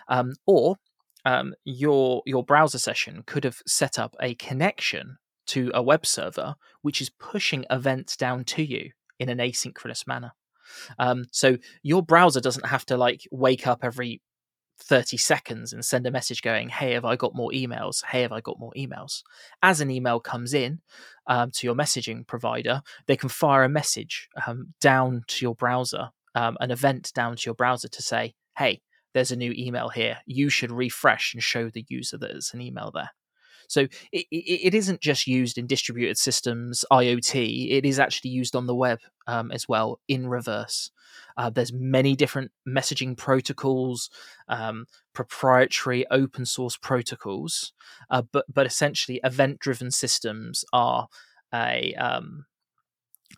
um, 0.07 0.33
or 0.45 0.75
um, 1.25 1.53
your 1.63 2.21
your 2.25 2.43
browser 2.43 2.79
session 2.79 3.23
could 3.25 3.43
have 3.43 3.61
set 3.65 3.97
up 3.97 4.15
a 4.21 4.35
connection 4.35 5.17
to 5.47 5.71
a 5.73 5.81
web 5.81 6.05
server 6.05 6.55
which 6.81 7.01
is 7.01 7.09
pushing 7.09 7.65
events 7.69 8.15
down 8.15 8.43
to 8.43 8.63
you 8.63 8.91
in 9.19 9.29
an 9.29 9.37
asynchronous 9.37 10.05
manner. 10.07 10.33
Um, 10.99 11.25
so 11.31 11.57
your 11.83 12.03
browser 12.03 12.41
doesn't 12.41 12.67
have 12.67 12.85
to 12.87 12.97
like 12.97 13.27
wake 13.31 13.67
up 13.67 13.79
every 13.83 14.21
30 14.79 15.17
seconds 15.17 15.73
and 15.73 15.83
send 15.85 16.05
a 16.05 16.11
message 16.11 16.41
going, 16.41 16.69
Hey, 16.69 16.93
have 16.93 17.05
I 17.05 17.15
got 17.15 17.35
more 17.35 17.51
emails? 17.51 18.03
Hey, 18.05 18.21
have 18.21 18.31
I 18.31 18.41
got 18.41 18.59
more 18.59 18.73
emails? 18.77 19.23
As 19.63 19.81
an 19.81 19.89
email 19.89 20.19
comes 20.19 20.53
in 20.53 20.81
um, 21.27 21.51
to 21.51 21.67
your 21.67 21.75
messaging 21.75 22.27
provider, 22.27 22.81
they 23.07 23.15
can 23.15 23.29
fire 23.29 23.63
a 23.63 23.69
message 23.69 24.29
um, 24.45 24.73
down 24.81 25.23
to 25.27 25.45
your 25.45 25.55
browser, 25.55 26.09
um, 26.35 26.57
an 26.59 26.71
event 26.71 27.11
down 27.13 27.35
to 27.35 27.43
your 27.45 27.55
browser 27.55 27.87
to 27.87 28.01
say, 28.01 28.35
Hey, 28.57 28.81
there's 29.13 29.31
a 29.31 29.37
new 29.37 29.53
email 29.57 29.89
here. 29.89 30.17
You 30.25 30.49
should 30.49 30.71
refresh 30.71 31.33
and 31.33 31.41
show 31.41 31.69
the 31.69 31.85
user 31.87 32.17
that 32.17 32.31
there's 32.31 32.53
an 32.53 32.61
email 32.61 32.91
there. 32.93 33.11
So 33.67 33.81
it, 34.11 34.25
it, 34.31 34.67
it 34.67 34.73
isn't 34.75 35.01
just 35.01 35.27
used 35.27 35.57
in 35.57 35.67
distributed 35.67 36.17
systems, 36.17 36.85
IoT. 36.91 37.71
It 37.71 37.85
is 37.85 37.99
actually 37.99 38.31
used 38.31 38.55
on 38.55 38.67
the 38.67 38.75
web 38.75 38.99
um, 39.27 39.51
as 39.51 39.67
well 39.67 39.99
in 40.07 40.27
reverse. 40.27 40.91
Uh, 41.37 41.49
there's 41.49 41.73
many 41.73 42.15
different 42.15 42.51
messaging 42.67 43.17
protocols, 43.17 44.09
um, 44.47 44.85
proprietary 45.13 46.05
open 46.09 46.45
source 46.45 46.77
protocols, 46.77 47.73
uh, 48.09 48.21
but 48.31 48.45
but 48.53 48.65
essentially 48.65 49.19
event-driven 49.23 49.91
systems 49.91 50.63
are 50.71 51.07
a 51.53 51.93
um, 51.95 52.45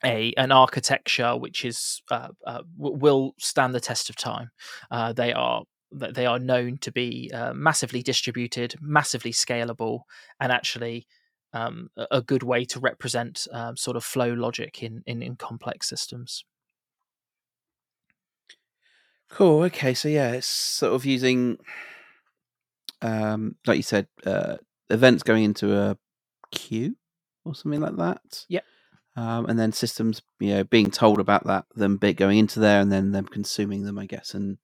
a 0.04 0.34
an 0.38 0.52
architecture 0.52 1.36
which 1.36 1.66
is 1.66 2.02
uh, 2.12 2.30
uh, 2.46 2.62
will 2.78 3.34
stand 3.40 3.74
the 3.74 3.80
test 3.80 4.10
of 4.10 4.16
time. 4.16 4.52
Uh, 4.92 5.14
they 5.14 5.34
are 5.34 5.64
they 5.92 6.26
are 6.26 6.40
known 6.40 6.78
to 6.80 6.92
be 6.92 7.32
uh, 7.34 7.54
massively 7.54 8.04
distributed, 8.04 8.76
massively 8.82 9.32
scalable, 9.32 10.02
and 10.40 10.52
actually 10.52 11.08
um, 11.54 11.90
a 12.12 12.22
good 12.22 12.44
way 12.44 12.66
to 12.66 12.80
represent 12.80 13.48
um, 13.52 13.78
sort 13.78 13.98
of 13.98 14.04
flow 14.04 14.34
logic 14.34 14.84
in, 14.84 15.04
in, 15.06 15.22
in 15.22 15.36
complex 15.36 15.88
systems. 15.88 16.44
Cool. 19.30 19.64
Okay. 19.64 19.94
So 19.94 20.08
yeah, 20.08 20.32
it's 20.32 20.48
sort 20.48 20.94
of 20.94 21.06
using, 21.06 21.58
um, 23.02 23.56
like 23.66 23.78
you 23.78 23.84
said, 23.84 24.08
uh, 24.26 24.58
events 24.90 25.24
going 25.24 25.44
into 25.44 25.76
a 25.78 25.98
queue 26.52 26.96
or 27.44 27.56
something 27.56 27.82
like 27.82 27.98
that. 27.98 28.46
Yep. 28.50 28.64
Um, 29.16 29.48
and 29.48 29.58
then 29.58 29.72
systems, 29.72 30.22
you 30.40 30.54
know, 30.54 30.64
being 30.64 30.92
told 30.92 31.20
about 31.20 31.46
that, 31.48 31.66
them 31.76 31.98
bit 31.98 32.18
going 32.18 32.38
into 32.38 32.60
there, 32.60 32.80
and 32.80 32.92
then 32.92 33.12
them 33.12 33.26
consuming 33.26 33.84
them, 33.84 33.98
I 33.98 34.06
guess, 34.06 34.36
and 34.36 34.60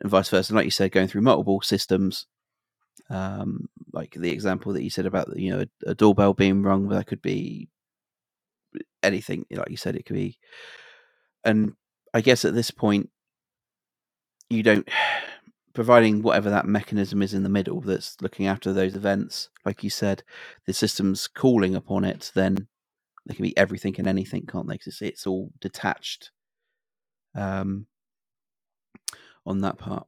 and 0.00 0.10
vice 0.10 0.28
versa. 0.28 0.52
And 0.52 0.56
like 0.56 0.64
you 0.64 0.70
said, 0.70 0.92
going 0.92 1.08
through 1.08 1.22
multiple 1.22 1.60
systems, 1.62 2.26
um, 3.10 3.68
like 3.92 4.14
the 4.14 4.30
example 4.30 4.72
that 4.72 4.82
you 4.82 4.90
said 4.90 5.06
about 5.06 5.36
you 5.38 5.50
know 5.50 5.60
a, 5.60 5.90
a 5.90 5.94
doorbell 5.94 6.34
being 6.34 6.62
rung, 6.62 6.88
that 6.88 7.06
could 7.06 7.22
be 7.22 7.68
anything. 9.02 9.46
Like 9.50 9.70
you 9.70 9.76
said, 9.76 9.96
it 9.96 10.06
could 10.06 10.16
be. 10.16 10.38
And 11.44 11.74
I 12.12 12.20
guess 12.20 12.44
at 12.44 12.54
this 12.54 12.70
point, 12.70 13.10
you 14.50 14.62
don't 14.62 14.88
providing 15.74 16.22
whatever 16.22 16.48
that 16.50 16.66
mechanism 16.66 17.20
is 17.22 17.34
in 17.34 17.42
the 17.42 17.48
middle 17.50 17.80
that's 17.80 18.16
looking 18.22 18.46
after 18.46 18.72
those 18.72 18.96
events. 18.96 19.50
Like 19.64 19.84
you 19.84 19.90
said, 19.90 20.22
the 20.66 20.72
system's 20.72 21.28
calling 21.28 21.74
upon 21.74 22.04
it. 22.04 22.32
Then 22.34 22.68
they 23.26 23.34
can 23.34 23.42
be 23.42 23.56
everything 23.56 23.94
and 23.98 24.08
anything, 24.08 24.46
can't 24.46 24.66
they? 24.66 24.74
Because 24.74 24.86
it's, 24.88 25.02
it's 25.02 25.26
all 25.26 25.50
detached. 25.60 26.30
Um, 27.34 27.86
on 29.46 29.60
that 29.60 29.78
part. 29.78 30.06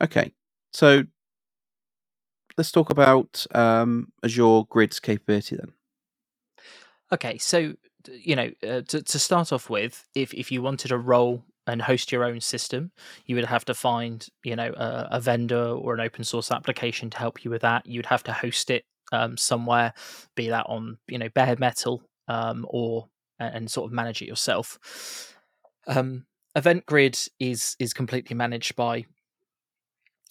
Okay, 0.00 0.32
so 0.72 1.04
let's 2.56 2.72
talk 2.72 2.90
about 2.90 3.46
um, 3.54 4.12
Azure 4.24 4.62
Grid's 4.68 5.00
capability 5.00 5.56
then. 5.56 5.72
Okay, 7.12 7.38
so 7.38 7.74
you 8.08 8.34
know, 8.34 8.50
uh, 8.66 8.80
to, 8.88 9.02
to 9.02 9.18
start 9.18 9.52
off 9.52 9.70
with, 9.70 10.06
if 10.14 10.34
if 10.34 10.50
you 10.50 10.62
wanted 10.62 10.88
to 10.88 10.98
roll 10.98 11.44
and 11.66 11.80
host 11.80 12.10
your 12.10 12.24
own 12.24 12.40
system, 12.40 12.90
you 13.26 13.36
would 13.36 13.44
have 13.44 13.64
to 13.66 13.74
find 13.74 14.26
you 14.42 14.56
know 14.56 14.72
a, 14.76 15.08
a 15.12 15.20
vendor 15.20 15.64
or 15.64 15.94
an 15.94 16.00
open 16.00 16.24
source 16.24 16.50
application 16.50 17.10
to 17.10 17.18
help 17.18 17.44
you 17.44 17.50
with 17.50 17.62
that. 17.62 17.86
You'd 17.86 18.06
have 18.06 18.24
to 18.24 18.32
host 18.32 18.70
it 18.70 18.84
um, 19.12 19.36
somewhere, 19.36 19.92
be 20.34 20.48
that 20.48 20.66
on 20.68 20.98
you 21.06 21.18
know 21.18 21.28
bare 21.28 21.56
metal 21.58 22.02
um, 22.28 22.66
or 22.68 23.08
and 23.38 23.70
sort 23.70 23.86
of 23.86 23.92
manage 23.92 24.22
it 24.22 24.26
yourself. 24.26 25.34
Um, 25.86 26.26
Event 26.54 26.86
Grid 26.86 27.18
is 27.38 27.76
is 27.78 27.92
completely 27.92 28.36
managed 28.36 28.76
by 28.76 29.06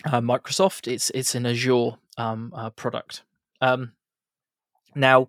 uh, 0.06 0.22
Microsoft. 0.22 0.92
It's 0.92 1.10
it's 1.12 1.36
an 1.36 1.46
Azure 1.46 1.92
um, 2.18 2.54
uh, 2.56 2.70
product. 2.72 3.24
Um, 3.60 3.94
now, 4.96 5.28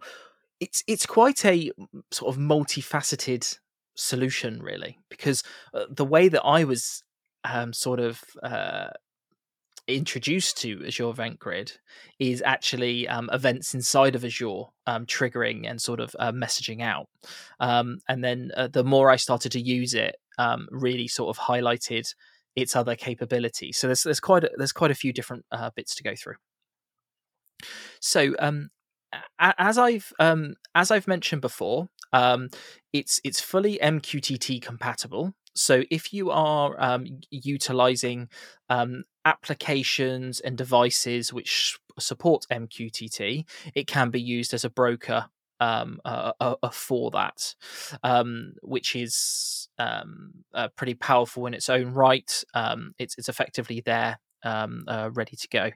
it's 0.61 0.83
it's 0.87 1.07
quite 1.07 1.45
a 1.45 1.71
sort 2.11 2.35
of 2.35 2.41
multifaceted 2.41 3.59
solution, 3.95 4.63
really, 4.63 4.99
because 5.09 5.43
uh, 5.75 5.85
the 5.91 6.05
way 6.05 6.29
that 6.29 6.43
I 6.43 6.65
was 6.65 7.05
um, 7.45 7.73
sort 7.73 8.01
of 8.01 8.23
uh, 8.43 8.89
introduced 9.87 10.59
to 10.59 10.85
Azure 10.87 11.11
Event 11.11 11.39
Grid 11.39 11.73
is 12.19 12.43
actually 12.45 13.09
um, 13.09 13.29
events 13.33 13.75
inside 13.75 14.15
of 14.15 14.25
Azure 14.25 14.65
um, 14.87 15.07
triggering 15.07 15.69
and 15.69 15.81
sort 15.81 16.01
of 16.01 16.15
uh, 16.19 16.33
messaging 16.33 16.83
out. 16.83 17.09
Um, 17.61 17.99
and 18.09 18.23
then 18.23 18.51
uh, 18.57 18.69
the 18.69 18.85
more 18.85 19.11
I 19.11 19.17
started 19.17 19.53
to 19.53 19.61
use 19.61 19.95
it, 19.95 20.17
um, 20.39 20.69
really 20.71 21.09
sort 21.09 21.37
of 21.37 21.43
highlighted 21.43 22.15
its 22.57 22.77
other 22.77 22.97
capabilities. 22.97 23.79
So 23.79 23.89
there's 23.89 24.03
there's 24.03 24.21
quite 24.21 24.45
a, 24.45 24.51
there's 24.57 24.73
quite 24.73 24.91
a 24.91 24.97
few 24.97 25.13
different 25.13 25.45
uh, 25.51 25.71
bits 25.75 25.95
to 25.97 26.03
go 26.03 26.15
through. 26.15 26.37
So 28.01 28.35
um, 28.39 28.71
as 29.39 29.79
I've 29.79 30.13
um, 30.19 30.55
as 30.75 30.91
I've 30.91 31.09
mentioned 31.09 31.43
before, 31.43 31.89
um, 32.13 32.49
it's 32.93 33.21
it's 33.25 33.41
fully 33.41 33.79
MQTT 33.83 34.63
compatible. 34.63 35.35
So 35.55 35.85
if 35.91 36.13
you 36.13 36.31
are 36.31 36.75
um, 36.83 37.07
utilizing 37.31 38.29
um, 38.71 39.05
applications 39.25 40.41
and 40.41 40.57
devices 40.57 41.33
which 41.33 41.79
support 41.99 42.47
MQTT, 42.51 43.45
it 43.75 43.87
can 43.87 44.11
be 44.11 44.21
used 44.21 44.55
as 44.55 44.65
a 44.65 44.71
broker 44.71 45.27
um, 45.63 46.01
uh, 46.05 46.33
uh, 46.41 46.57
uh, 46.61 46.71
for 46.71 47.13
that, 47.13 47.55
um, 48.03 48.55
which 48.63 48.97
is 48.97 49.69
um, 49.79 50.33
uh, 50.53 50.69
pretty 50.77 50.95
powerful 50.95 51.47
in 51.47 51.55
its 51.55 51.69
own 51.69 51.93
right. 51.93 52.43
Um, 52.53 52.95
it's 52.99 53.17
it's 53.17 53.29
effectively 53.29 53.81
there. 53.81 54.19
Um, 54.45 54.83
uh, 54.89 55.09
ready 55.15 55.37
to 55.37 55.49
go. 55.53 55.71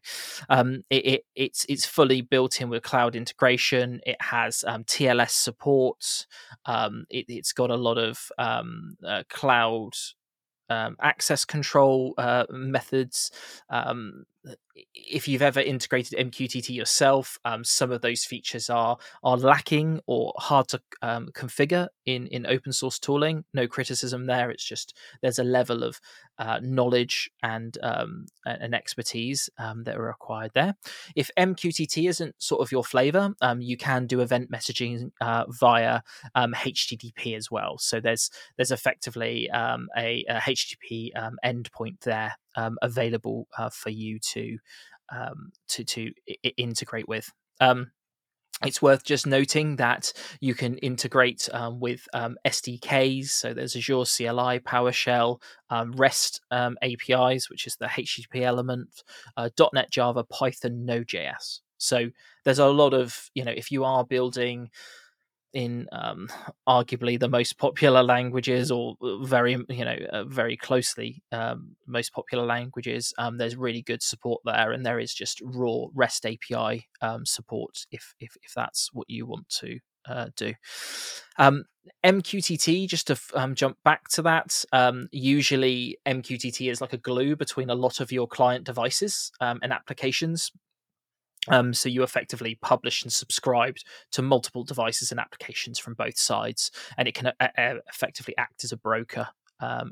Um, 0.49 0.83
it, 0.91 1.07
it, 1.07 1.23
it's 1.37 1.65
it's 1.69 1.87
fully 1.87 2.21
built 2.21 2.61
in 2.61 2.69
with 2.69 2.83
cloud 2.83 3.15
integration. 3.15 4.01
It 4.05 4.21
has 4.21 4.65
TLS 4.67 5.31
support. 5.31 6.27
it, 7.09 7.31
has 7.31 7.53
got 7.53 7.71
a 7.71 7.77
lot 7.77 7.97
of 7.97 8.29
uh, 8.37 9.23
cloud 9.31 9.93
access 10.69 11.45
control 11.45 12.15
methods. 12.51 13.31
If 14.95 15.27
you've 15.27 15.43
ever 15.43 15.61
integrated 15.61 16.19
MQTT 16.19 16.71
yourself, 16.71 17.39
um, 17.45 17.65
some 17.65 17.91
of 17.91 18.03
those 18.03 18.25
features 18.25 18.69
are 18.69 18.99
are 19.23 19.37
lacking 19.37 20.01
or 20.07 20.33
hard 20.37 20.69
to 20.69 20.81
um, 21.03 21.29
configure 21.35 21.89
in 22.05 22.27
in 22.29 22.47
open 22.47 22.73
source 22.73 22.99
tooling. 22.99 23.45
No 23.55 23.67
criticism 23.67 24.27
there. 24.27 24.51
It's 24.51 24.65
just 24.65 24.97
there's 25.23 25.39
a 25.39 25.45
level 25.45 25.83
of 25.83 26.01
uh, 26.39 26.61
knowledge 26.63 27.31
and 27.43 27.77
um, 27.83 28.27
and 28.45 28.75
expertise 28.75 29.49
um, 29.59 29.85
that 29.85 29.97
are 29.97 30.05
required 30.05 30.53
there. 30.55 30.75
If 31.15 31.31
MQTT 31.39 32.09
isn't 32.09 32.35
sort 32.39 32.61
of 32.61 32.71
your 32.71 32.85
flavor, 32.85 33.35
um, 33.41 33.61
you 33.61 33.77
can 33.77 34.07
do 34.07 34.21
event 34.21 34.51
messaging 34.51 35.11
uh, 35.21 35.45
via 35.49 36.03
HTTP 36.37 37.33
um, 37.33 37.37
as 37.37 37.51
well. 37.51 37.79
So 37.79 38.01
there's 38.01 38.31
there's 38.57 38.71
effectively 38.71 39.49
a, 39.53 39.79
a, 39.97 40.25
HTTP 40.29 41.11
endpoint 41.45 42.01
there 42.01 42.35
available 42.83 43.49
uh, 43.59 43.71
for 43.71 43.91
you 43.91 44.19
to 44.33 44.59
um, 45.11 45.53
to 45.69 45.85
to 45.85 46.13
I- 46.29 46.55
integrate 46.57 47.09
with. 47.09 47.33
Um, 47.61 47.91
it's 48.65 48.81
worth 48.81 49.05
just 49.05 49.27
noting 49.27 49.77
that 49.77 50.13
you 50.41 50.55
can 50.55 50.79
integrate 50.79 51.47
um, 51.53 51.79
with 51.79 52.09
um, 52.15 52.39
SDKs. 52.47 53.29
So 53.29 53.53
there's 53.53 53.77
Azure 53.77 54.05
CLI, 54.05 54.61
PowerShell, 54.61 55.43
um, 55.69 55.93
REST 55.93 56.41
um, 56.51 56.79
APIs, 56.81 57.51
which 57.51 57.67
is 57.67 57.77
the 57.77 57.87
HTTP 57.87 58.43
element, 58.43 58.89
uh, 59.37 59.51
.NET, 59.75 59.91
Java, 59.91 60.25
Python, 60.25 60.87
Node.js. 60.87 61.61
So 61.77 62.09
there's 62.45 62.59
a 62.59 62.67
lot 62.67 62.95
of 62.95 63.29
you 63.35 63.45
know 63.45 63.53
if 63.53 63.71
you 63.71 63.85
are 63.85 64.05
building 64.05 64.71
in 65.57 65.89
um, 65.91 66.29
arguably 66.69 67.19
the 67.19 67.31
most 67.31 67.57
popular 67.57 68.03
languages 68.03 68.71
or 68.71 68.95
uh, 69.01 69.17
very 69.25 69.53
you 69.71 69.85
know 69.85 69.97
uh, 70.13 70.25
very 70.25 70.55
closely 70.55 71.23
um, 71.33 71.75
most 71.87 72.13
popular 72.13 72.45
languages 72.45 73.15
um, 73.17 73.39
there's 73.39 73.57
really 73.57 73.81
good 73.81 74.03
support 74.03 74.43
there 74.45 74.71
and 74.73 74.85
there 74.85 75.01
is 75.01 75.15
just 75.15 75.41
raw 75.43 75.87
rest 75.95 76.27
api 76.27 76.87
um, 77.01 77.25
support 77.25 77.87
if, 77.91 78.15
if 78.21 78.37
if 78.43 78.53
that's 78.55 78.91
what 78.93 79.09
you 79.09 79.25
want 79.25 79.49
to 79.49 79.79
uh, 80.07 80.27
do 80.37 80.53
um, 81.39 81.65
MQTT, 82.05 82.89
just 82.89 83.09
to 83.09 83.19
um, 83.35 83.55
jump 83.55 83.77
back 83.85 84.09
to 84.11 84.23
that, 84.23 84.65
um, 84.73 85.09
usually 85.11 85.99
MQTT 86.07 86.71
is 86.71 86.81
like 86.81 86.93
a 86.93 86.99
glue 86.99 87.37
between 87.37 87.71
a 87.71 87.75
lot 87.75 88.01
of 88.01 88.13
your 88.13 88.27
client 88.27 88.65
devices 88.65 89.33
um, 89.41 89.59
and 89.63 89.73
applications. 89.73 90.53
Um, 91.49 91.73
so 91.73 91.89
you 91.89 92.03
effectively 92.03 92.59
publish 92.61 93.03
and 93.03 93.13
subscribe 93.13 93.77
to 94.13 94.23
multiple 94.23 94.65
devices 94.65 95.11
and 95.11 95.21
applications 95.21 95.79
from 95.79 95.95
both 95.95 96.19
sides, 96.19 96.71
and 96.97 97.09
it 97.09 97.15
can 97.15 97.29
uh, 97.29 97.49
uh, 97.59 97.75
effectively 97.89 98.35
act 98.37 98.65
as 98.65 98.73
a 98.73 98.77
broker 98.77 99.29
um, 99.61 99.91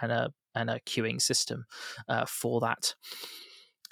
and 0.00 0.12
a 0.12 0.32
and 0.54 0.70
a 0.70 0.80
queuing 0.80 1.20
system 1.20 1.64
uh, 2.08 2.24
for 2.26 2.60
that. 2.60 2.94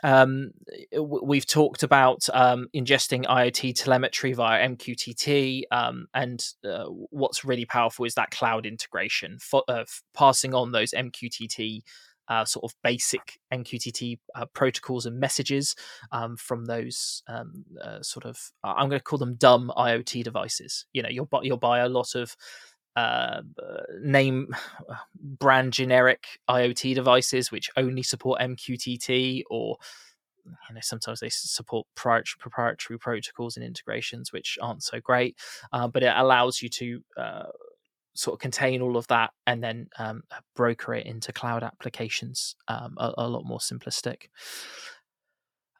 Um, 0.02 0.52
we've 0.98 1.46
talked 1.46 1.82
about 1.82 2.26
um, 2.32 2.68
ingesting 2.74 3.26
IoT 3.26 3.74
telemetry 3.74 4.32
via 4.32 4.66
MQTT, 4.68 5.64
um, 5.70 6.06
and 6.14 6.42
uh, 6.64 6.84
what's 6.84 7.44
really 7.44 7.66
powerful 7.66 8.06
is 8.06 8.14
that 8.14 8.30
cloud 8.30 8.64
integration, 8.64 9.38
for, 9.40 9.62
uh, 9.68 9.84
passing 10.14 10.54
on 10.54 10.72
those 10.72 10.92
MQTT 10.92 11.82
uh, 12.30 12.44
sort 12.44 12.64
of 12.64 12.75
basic 12.82 13.38
MQTT 13.52 14.18
uh, 14.37 14.46
protocols 14.54 15.04
and 15.04 15.18
messages 15.18 15.75
um, 16.12 16.37
from 16.37 16.64
those 16.64 17.22
um, 17.28 17.64
uh, 17.82 18.00
sort 18.00 18.25
of 18.25 18.38
I'm 18.64 18.88
going 18.88 19.00
to 19.00 19.04
call 19.04 19.18
them 19.18 19.34
dumb 19.34 19.72
IoT 19.76 20.22
devices. 20.25 20.87
You 20.92 21.02
know, 21.02 21.08
you'll 21.08 21.26
buy 21.26 21.40
you'll 21.42 21.58
buy 21.58 21.80
a 21.80 21.88
lot 21.88 22.14
of 22.14 22.37
uh, 22.96 23.42
name 24.00 24.49
brand 25.14 25.72
generic 25.72 26.38
IoT 26.49 26.94
devices 26.94 27.50
which 27.50 27.68
only 27.76 28.02
support 28.02 28.40
MQTT 28.40 29.42
or 29.50 29.76
you 30.46 30.75
know 30.75 30.80
sometimes 30.80 31.20
they 31.20 31.28
support 31.28 31.87
proprietary 31.94 32.99
protocols 32.99 33.56
and 33.56 33.64
integrations 33.64 34.32
which 34.32 34.58
aren't 34.62 34.82
so 34.82 35.00
great 35.00 35.37
uh, 35.72 35.87
but 35.87 36.02
it 36.02 36.12
allows 36.16 36.62
you 36.62 36.68
to 36.68 37.02
uh, 37.16 37.44
sort 38.14 38.34
of 38.34 38.40
contain 38.40 38.82
all 38.82 38.96
of 38.96 39.06
that 39.08 39.30
and 39.46 39.62
then 39.62 39.88
um, 39.98 40.22
broker 40.54 40.94
it 40.94 41.06
into 41.06 41.32
cloud 41.32 41.62
applications 41.62 42.56
um, 42.68 42.94
a, 42.98 43.12
a, 43.18 43.28
lot 43.28 43.44
more 43.44 43.58
simplistic 43.58 44.24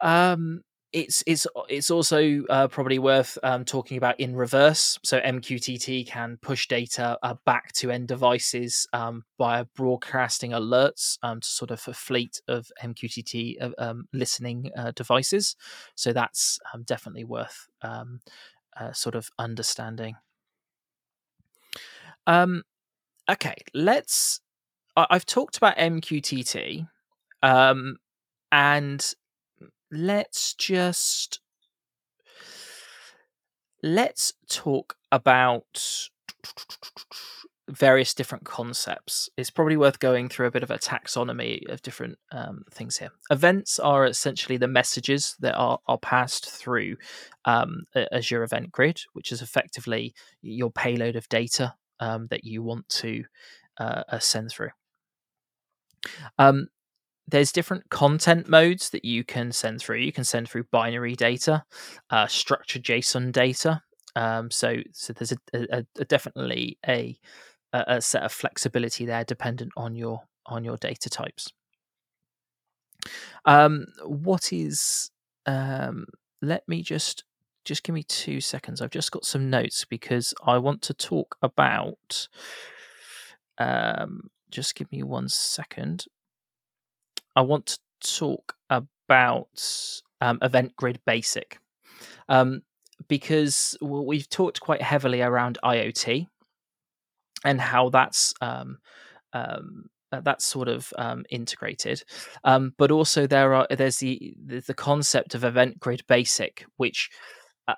um, 0.01 0.63
it's 0.93 1.23
it's 1.27 1.47
it's 1.69 1.91
also 1.91 2.43
uh, 2.51 2.67
probably 2.69 2.99
worth 2.99 3.39
um, 3.43 3.65
talking 3.65 3.97
about 3.97 4.19
in 4.19 4.35
reverse. 4.35 4.99
So 5.05 5.21
MQTT 5.21 6.07
can 6.07 6.39
push 6.43 6.67
data 6.67 7.19
uh, 7.23 7.35
back 7.47 7.73
to 7.75 7.91
end 7.91 8.09
devices 8.09 8.87
um, 8.93 9.25
via 9.39 9.67
broadcasting 9.77 10.51
alerts 10.51 11.19
um, 11.23 11.41
to 11.41 11.49
sort 11.49 11.71
of 11.71 11.87
a 11.87 11.95
fleet 11.95 12.41
of 12.49 12.71
MQTT 12.83 13.57
uh, 13.61 13.71
um, 13.79 14.09
listening 14.13 14.71
uh, 14.77 14.93
devices. 14.95 15.55
So 15.95 16.13
that's 16.13 16.59
um, 16.75 16.83
definitely 16.83 17.25
worth 17.25 17.69
um, 17.83 18.21
uh, 18.77 18.93
sort 18.93 19.15
of 19.15 19.31
understanding. 19.39 20.17
Um, 22.27 22.63
okay, 23.31 23.57
let's. 23.75 24.41
I- 24.97 25.07
have 25.11 25.27
talked 25.27 25.57
about 25.57 25.79
MQTT, 25.79 26.87
um, 27.43 27.97
and 28.53 29.15
let's 29.91 30.55
just 30.55 31.41
let's 33.83 34.33
talk 34.49 34.97
about 35.11 36.09
various 37.69 38.15
different 38.15 38.45
concepts. 38.45 39.29
It's 39.37 39.51
probably 39.51 39.77
worth 39.77 40.01
going 40.01 40.29
through 40.29 40.49
a 40.49 40.51
bit 40.51 40.63
of 40.63 40.71
a 40.71 40.79
taxonomy 40.79 41.69
of 41.71 41.83
different 41.83 42.19
um, 42.33 42.65
things 42.73 42.99
here. 42.99 43.11
Events 43.31 43.79
are 43.79 44.07
essentially 44.07 44.57
the 44.57 44.69
messages 44.69 45.37
that 45.41 45.55
are, 45.55 45.79
are 45.87 45.99
passed 45.99 46.51
through 46.51 46.97
um, 47.45 47.85
Azure 48.13 48.43
Event 48.43 48.73
Grid, 48.73 49.01
which 49.13 49.31
is 49.31 49.41
effectively 49.41 50.15
your 50.43 50.71
payload 50.71 51.17
of 51.17 51.29
data 51.29 51.75
um, 52.01 52.27
that 52.29 52.45
you 52.45 52.63
want 52.63 52.89
to 52.89 53.25
uh, 53.79 54.03
uh 54.09 54.19
send 54.19 54.51
through. 54.51 54.71
Um, 56.39 56.69
there's 57.29 57.53
different 57.53 57.89
content 57.91 58.49
modes 58.49 58.91
that 58.91 59.05
you 59.05 59.25
can 59.25 59.53
send 59.53 59.81
through. 59.81 59.99
You 59.99 60.13
can 60.13 60.25
send 60.25 60.49
through 60.49 60.65
binary 60.73 61.15
data, 61.15 61.65
uh, 62.11 62.27
structured 62.27 62.83
JSON 62.83 63.33
data. 63.33 63.83
Um, 64.17 64.51
so, 64.51 64.79
so 64.93 65.13
there's 65.13 65.33
a, 65.33 65.39
a, 65.55 65.85
a 65.99 66.05
definitely 66.05 66.79
a, 66.87 67.17
a 67.73 68.01
set 68.01 68.25
of 68.25 68.33
flexibility 68.33 69.07
there, 69.07 69.25
dependent 69.25 69.73
on 69.77 69.95
your 69.95 70.23
on 70.47 70.65
your 70.65 70.77
data 70.77 71.09
types. 71.09 71.53
Um, 73.45 73.87
what 74.05 74.53
is? 74.53 75.11
Um, 75.47 76.07
let 76.43 76.67
me 76.69 76.83
just 76.83 77.25
just 77.65 77.83
give 77.83 77.95
me 77.95 78.03
two 78.03 78.41
seconds. 78.41 78.81
I've 78.81 78.91
just 78.91 79.13
got 79.13 79.25
some 79.25 79.51
notes 79.51 79.85
because 79.85 80.35
I 80.45 80.59
want 80.59 80.83
to 80.83 80.95
talk 80.95 81.37
about. 81.43 82.29
Um, 83.59 84.31
just 84.51 84.75
give 84.75 84.91
me 84.91 85.03
one 85.03 85.29
second. 85.29 86.07
I 87.37 87.43
want 87.43 87.67
to 87.67 87.79
talk 88.19 88.55
about 88.69 90.01
um, 90.21 90.39
Event 90.43 90.75
Grid 90.77 91.01
Basic 91.07 91.59
um, 92.29 92.63
because 93.09 93.77
well, 93.81 94.05
we've 94.05 94.29
talked 94.29 94.61
quite 94.61 94.83
heavily 94.83 95.23
around 95.23 95.59
IoT 95.63 96.27
and 97.45 97.61
how 97.61 97.91
that's 97.91 98.35
um, 98.41 98.79
um, 99.33 99.89
uh, 100.13 100.21
that's 100.21 100.45
sort 100.45 100.69
of 100.69 100.93
um, 100.99 101.25
integrated. 101.31 102.03
Um, 102.45 102.75
but 102.79 102.91
also 102.91 103.27
there 103.27 103.55
are 103.55 103.67
there's 103.71 103.99
the 103.99 104.35
the 104.67 104.75
concept 104.75 105.35
of 105.35 105.45
Event 105.45 105.79
Grid 105.79 106.03
Basic, 106.09 106.67
which 106.77 107.11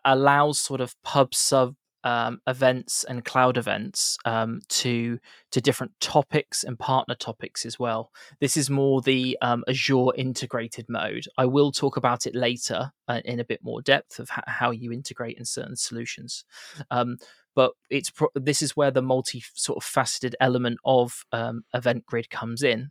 allows 0.04 0.58
sort 0.58 0.80
of 0.80 0.94
pub 1.02 1.34
sub 1.34 1.74
um, 2.04 2.40
events 2.46 3.04
and 3.04 3.24
cloud 3.24 3.56
events 3.56 4.18
um, 4.24 4.60
to 4.68 5.18
to 5.52 5.60
different 5.60 5.92
topics 6.00 6.64
and 6.64 6.78
partner 6.78 7.14
topics 7.14 7.64
as 7.64 7.78
well. 7.78 8.10
This 8.40 8.56
is 8.56 8.68
more 8.68 9.00
the 9.00 9.38
um, 9.40 9.64
Azure 9.68 10.14
integrated 10.16 10.86
mode. 10.88 11.26
I 11.38 11.46
will 11.46 11.70
talk 11.72 11.96
about 11.96 12.26
it 12.26 12.34
later 12.34 12.92
uh, 13.08 13.20
in 13.24 13.40
a 13.40 13.44
bit 13.44 13.60
more 13.62 13.82
depth 13.82 14.18
of 14.18 14.30
how 14.30 14.70
you 14.70 14.92
integrate 14.92 15.38
in 15.38 15.44
certain 15.44 15.76
solutions. 15.76 16.44
Um, 16.90 17.18
but 17.54 17.72
it's 17.90 18.10
pro- 18.10 18.28
this 18.34 18.62
is 18.62 18.76
where 18.76 18.90
the 18.90 19.02
multi 19.02 19.42
sort 19.54 19.76
of 19.76 19.84
faceted 19.84 20.34
element 20.40 20.78
of 20.84 21.24
um, 21.32 21.64
Event 21.74 22.06
Grid 22.06 22.30
comes 22.30 22.62
in 22.62 22.90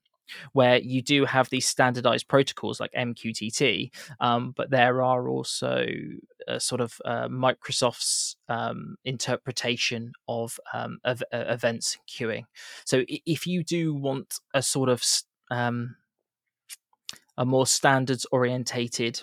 where 0.54 0.78
you 0.78 1.02
do 1.02 1.26
have 1.26 1.50
these 1.50 1.68
standardized 1.68 2.28
protocols 2.28 2.80
like 2.80 2.92
MQTT, 2.94 3.92
um, 4.20 4.54
but 4.56 4.70
there 4.70 5.02
are 5.02 5.28
also 5.28 5.86
uh, 6.48 6.60
sort 6.60 6.82
of 6.82 7.00
uh, 7.06 7.28
Microsoft's 7.28 8.36
um, 8.50 8.96
interpretation 9.06 10.14
of, 10.28 10.60
um, 10.74 11.00
of 11.04 11.24
uh, 11.34 11.46
events 11.48 11.98
queuing. 12.10 12.46
So 12.86 13.04
if 13.08 13.48
you 13.48 13.64
do 13.64 13.94
want 13.94 14.40
a 14.54 14.62
sort 14.62 14.90
of 14.90 15.04
um, 15.50 15.96
a 17.38 17.46
more 17.46 17.68
standards 17.68 18.26
orientated 18.32 19.22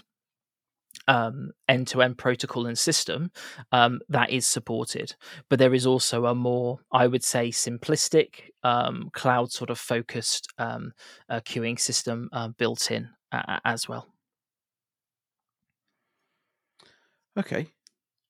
um, 1.09 1.51
end-to-end 1.69 2.19
protocol 2.19 2.67
and 2.67 2.79
system 2.79 3.31
um, 3.73 4.01
that 4.09 4.31
is 4.31 4.47
supported. 4.47 5.15
But 5.51 5.59
there 5.59 5.75
is 5.75 5.87
also 5.87 6.27
a 6.27 6.35
more 6.35 6.79
i 6.93 7.07
would 7.07 7.25
say 7.25 7.49
simplistic 7.49 8.51
um, 8.63 9.11
cloud 9.13 9.51
sort 9.51 9.71
of 9.71 9.79
focused 9.79 10.49
um, 10.59 10.93
uh, 11.29 11.41
queuing 11.41 11.81
system 11.81 12.29
uh, 12.33 12.49
built 12.49 12.91
in 12.91 13.09
uh, 13.33 13.59
as 13.65 13.89
well. 13.89 14.07
Okay. 17.37 17.69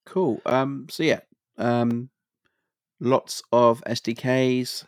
Cool. 0.07 0.41
Um, 0.47 0.87
so 0.91 1.03
yeah 1.03 1.21
um, 1.59 2.11
lots 3.01 3.43
of 3.53 3.83
sdks 3.87 4.85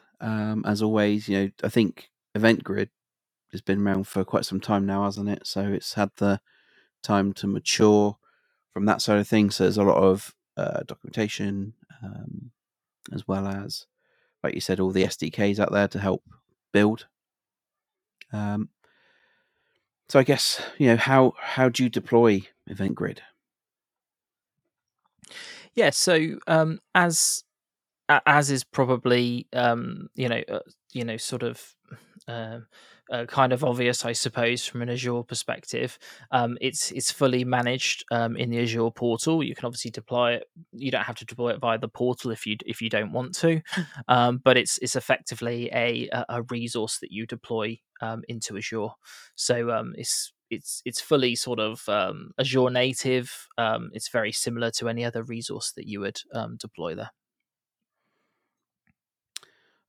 as 0.64 0.83
always 0.83 1.29
you 1.29 1.38
know 1.38 1.50
i 1.64 1.68
think 1.68 2.11
event 2.35 2.62
grid 2.62 2.90
has 3.53 3.61
been 3.61 3.87
around 3.87 4.07
for 4.07 4.24
quite 4.24 4.44
some 4.44 4.61
time 4.61 4.87
now 4.87 5.05
hasn't 5.05 5.29
it? 5.29 5.46
So 5.46 5.61
it's 5.62 5.94
had 5.94 6.11
the 6.16 6.40
time 7.02 7.32
to 7.34 7.46
mature 7.46 8.16
from 8.72 8.84
that 8.86 9.02
side 9.02 9.18
of 9.18 9.28
things. 9.28 9.56
So 9.56 9.64
there's 9.64 9.78
a 9.78 9.82
lot 9.82 10.02
of 10.02 10.34
uh, 10.56 10.80
documentation, 10.86 11.74
um, 12.02 12.50
as 13.12 13.26
well 13.26 13.46
as, 13.46 13.86
like 14.42 14.54
you 14.54 14.60
said, 14.60 14.80
all 14.80 14.90
the 14.90 15.04
SDKs 15.04 15.58
out 15.58 15.72
there 15.72 15.88
to 15.88 15.98
help 15.98 16.22
build. 16.72 17.06
Um, 18.32 18.68
so 20.08 20.18
I 20.18 20.24
guess 20.24 20.60
you 20.76 20.88
know 20.88 20.96
how 20.96 21.34
how 21.38 21.68
do 21.68 21.84
you 21.84 21.88
deploy 21.88 22.42
Event 22.66 22.96
Grid? 22.96 23.22
Yeah, 25.74 25.90
so 25.90 26.38
um, 26.48 26.80
as 26.94 27.44
as 28.08 28.50
is 28.50 28.64
probably 28.64 29.46
um, 29.52 30.08
you 30.14 30.28
know 30.28 30.42
uh, 30.48 30.60
you 30.92 31.04
know 31.04 31.16
sort 31.16 31.44
of 31.44 31.76
uh, 32.26 32.60
uh, 33.11 33.27
kind 33.27 33.53
of 33.53 33.64
obvious, 33.64 34.05
I 34.05 34.12
suppose, 34.12 34.64
from 34.64 34.83
an 34.83 34.90
Azure 34.90 35.23
perspective. 35.23 35.99
Um, 36.31 36.57
it's 36.61 36.90
it's 36.92 37.11
fully 37.11 37.44
managed 37.44 38.05
um, 38.11 38.37
in 38.37 38.51
the 38.51 38.61
Azure 38.61 38.90
portal. 38.90 39.42
You 39.42 39.55
can 39.55 39.66
obviously 39.66 39.90
deploy 39.90 40.35
it. 40.35 40.44
You 40.73 40.90
don't 40.90 41.05
have 41.05 41.16
to 41.16 41.25
deploy 41.25 41.51
it 41.51 41.61
via 41.61 41.79
the 41.79 41.88
portal 41.88 42.31
if 42.31 42.46
you 42.46 42.57
if 42.66 42.81
you 42.81 42.88
don't 42.88 43.12
want 43.12 43.35
to, 43.37 43.61
um, 44.09 44.40
but 44.44 44.57
it's 44.57 44.79
it's 44.79 44.96
effectively 44.96 45.70
a 45.73 46.09
a 46.29 46.42
resource 46.51 46.99
that 47.01 47.11
you 47.11 47.27
deploy 47.27 47.79
um, 48.01 48.23
into 48.29 48.57
Azure. 48.57 48.88
So 49.35 49.70
um, 49.70 49.94
it's 49.96 50.33
it's 50.51 50.83
it's 50.85 51.01
fully 51.01 51.35
sort 51.37 51.61
of 51.61 51.88
um, 51.88 52.31
Azure 52.38 52.70
native. 52.70 53.49
it's 53.59 54.09
very 54.09 54.33
similar 54.33 54.70
to 54.73 54.88
any 54.88 55.05
other 55.05 55.23
resource 55.23 55.73
that 55.77 55.87
you 55.87 56.01
would 56.01 56.20
deploy 56.59 56.94
there. 56.94 57.11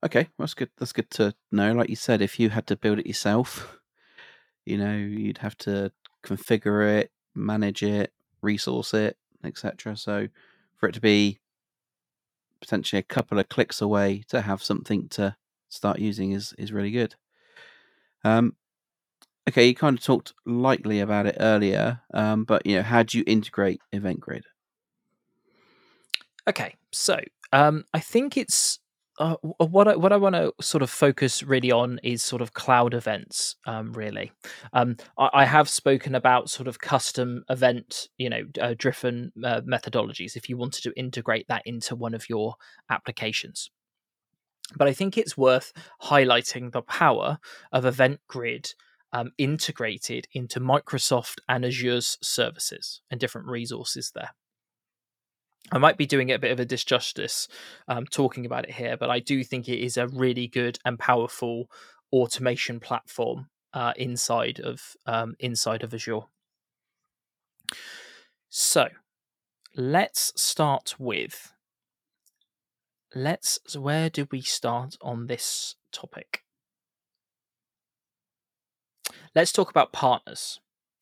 Okay, 0.04 0.30
well, 0.38 0.46
that's 0.46 0.56
good. 0.56 0.70
That's 0.78 0.94
good 0.94 1.10
to 1.12 1.36
know. 1.52 1.74
Like 1.74 1.90
you 1.90 1.96
said, 1.96 2.22
if 2.22 2.40
you 2.40 2.50
had 2.50 2.66
to 2.68 2.76
build 2.76 3.00
it 3.00 3.08
yourself, 3.08 3.78
you 4.66 4.78
know, 4.78 4.96
you'd 4.96 5.40
have 5.40 5.58
to 5.60 5.92
configure 6.24 7.00
it, 7.00 7.12
manage 7.36 7.84
it, 7.84 8.12
resource 8.42 8.94
it, 8.94 9.18
etc. 9.44 9.96
So, 9.98 10.28
for 10.76 10.90
it 10.90 10.94
to 10.94 11.02
be 11.02 11.40
potentially 12.62 13.00
a 13.00 13.04
couple 13.04 13.40
of 13.40 13.50
clicks 13.50 13.82
away 13.82 14.24
to 14.30 14.42
have 14.42 14.64
something 14.64 15.08
to 15.10 15.36
start 15.70 16.00
using 16.00 16.32
is 16.32 16.54
is 16.58 16.72
really 16.72 16.92
good. 16.92 17.16
Um, 18.24 18.56
okay, 19.50 19.68
you 19.68 19.76
kind 19.76 19.98
of 19.98 20.04
talked 20.04 20.34
lightly 20.46 21.00
about 21.00 21.28
it 21.28 21.38
earlier, 21.40 22.02
um, 22.14 22.44
but 22.44 22.66
you 22.66 22.78
know, 22.78 22.84
how 22.84 23.04
do 23.04 23.18
you 23.18 23.24
integrate 23.28 23.82
Event 23.92 24.20
Grid? 24.20 24.46
Okay, 26.48 26.76
so 26.92 27.20
um, 27.54 27.86
I 27.94 28.00
think 28.00 28.36
it's 28.36 28.80
uh, 29.22 29.36
what 29.42 29.88
I, 29.88 29.96
what 29.96 30.12
I 30.12 30.18
want 30.18 30.34
to 30.34 30.52
sort 30.60 30.82
of 30.82 30.90
focus 30.90 31.44
really 31.44 31.72
on 31.72 32.00
is 32.02 32.24
sort 32.24 32.42
of 32.42 32.54
cloud 32.54 32.96
events. 32.96 33.56
Um, 33.68 33.94
really, 33.94 34.32
um, 34.74 34.98
I, 35.16 35.30
I, 35.34 35.46
have 35.46 35.70
spoken 35.70 36.16
about 36.16 36.50
sort 36.50 36.68
of 36.68 36.80
custom 36.80 37.44
event, 37.48 38.10
you 38.18 38.32
know, 38.32 38.42
uh, 38.60 38.74
driven 38.76 39.32
uh, 39.44 39.62
methodologies. 39.62 40.36
If 40.36 40.50
you 40.50 40.58
wanted 40.58 40.82
to 40.84 41.00
integrate 41.00 41.48
that 41.50 41.62
into 41.66 41.96
one 41.96 42.16
of 42.16 42.30
your 42.30 42.56
applications, 42.90 43.70
but 44.76 44.88
I 44.88 44.94
think 44.94 45.18
it's 45.18 45.38
worth 45.38 45.72
highlighting 46.02 46.72
the 46.72 46.82
power 46.82 47.38
of 47.72 47.86
Event 47.86 48.22
Grid 48.28 48.74
um, 49.14 49.34
integrated 49.38 50.28
into 50.34 50.60
Microsoft 50.60 51.42
and 51.48 51.64
Azure's 51.64 52.18
services 52.24 53.02
and 53.12 53.20
different 53.20 53.48
resources 53.48 54.12
there. 54.16 54.32
I 55.72 55.78
might 55.78 55.98
be 55.98 56.06
doing 56.06 56.30
it 56.30 56.34
a 56.34 56.40
bit 56.40 56.52
of 56.52 56.60
a 56.60 56.66
disjustice 56.66 57.48
um, 57.88 58.06
talking 58.06 58.46
about 58.46 58.66
it 58.66 58.74
here, 58.74 58.98
but 58.98 59.10
I 59.10 59.20
do 59.20 59.44
think 59.44 59.70
it 59.70 59.80
is 59.80 59.98
a 59.98 60.08
really 60.08 60.48
good 60.48 60.80
and 60.86 61.00
powerful 61.00 61.70
automation 62.12 62.80
platform 62.80 63.48
uh, 63.74 63.94
inside 63.96 64.60
of 64.60 64.96
um, 65.06 65.36
inside 65.40 65.84
of 65.84 65.94
Azure. 65.94 66.22
So 68.50 68.90
let's 69.76 70.34
start 70.36 70.96
with 71.00 71.54
let's 73.16 73.60
where 73.78 74.10
do 74.10 74.28
we 74.32 74.42
start 74.42 74.98
on 75.02 75.28
this 75.28 75.76
topic? 75.94 76.44
Let's 79.34 79.54
talk 79.54 79.70
about 79.70 79.94
partners 79.94 80.60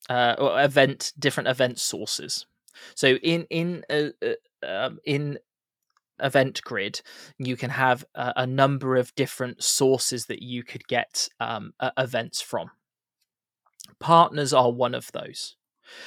uh, 0.08 0.36
or 0.38 0.62
event 0.62 1.12
different 1.18 1.48
event 1.48 1.80
sources. 1.80 2.46
So 2.94 3.16
in 3.16 3.46
in 3.50 3.84
uh, 3.90 4.10
uh 4.22 4.34
um, 4.66 4.98
in 5.04 5.38
event 6.22 6.60
grid 6.62 7.00
you 7.38 7.56
can 7.56 7.70
have 7.70 8.04
a, 8.14 8.32
a, 8.36 8.46
number 8.46 8.96
of 8.96 9.14
different 9.14 9.62
sources 9.62 10.26
that 10.26 10.42
you 10.42 10.62
could 10.62 10.86
get 10.86 11.28
um, 11.40 11.72
uh, 11.80 11.90
events 11.96 12.42
from. 12.42 12.70
Partners 13.98 14.52
are 14.52 14.70
one 14.70 14.94
of 14.94 15.10
those. 15.12 15.56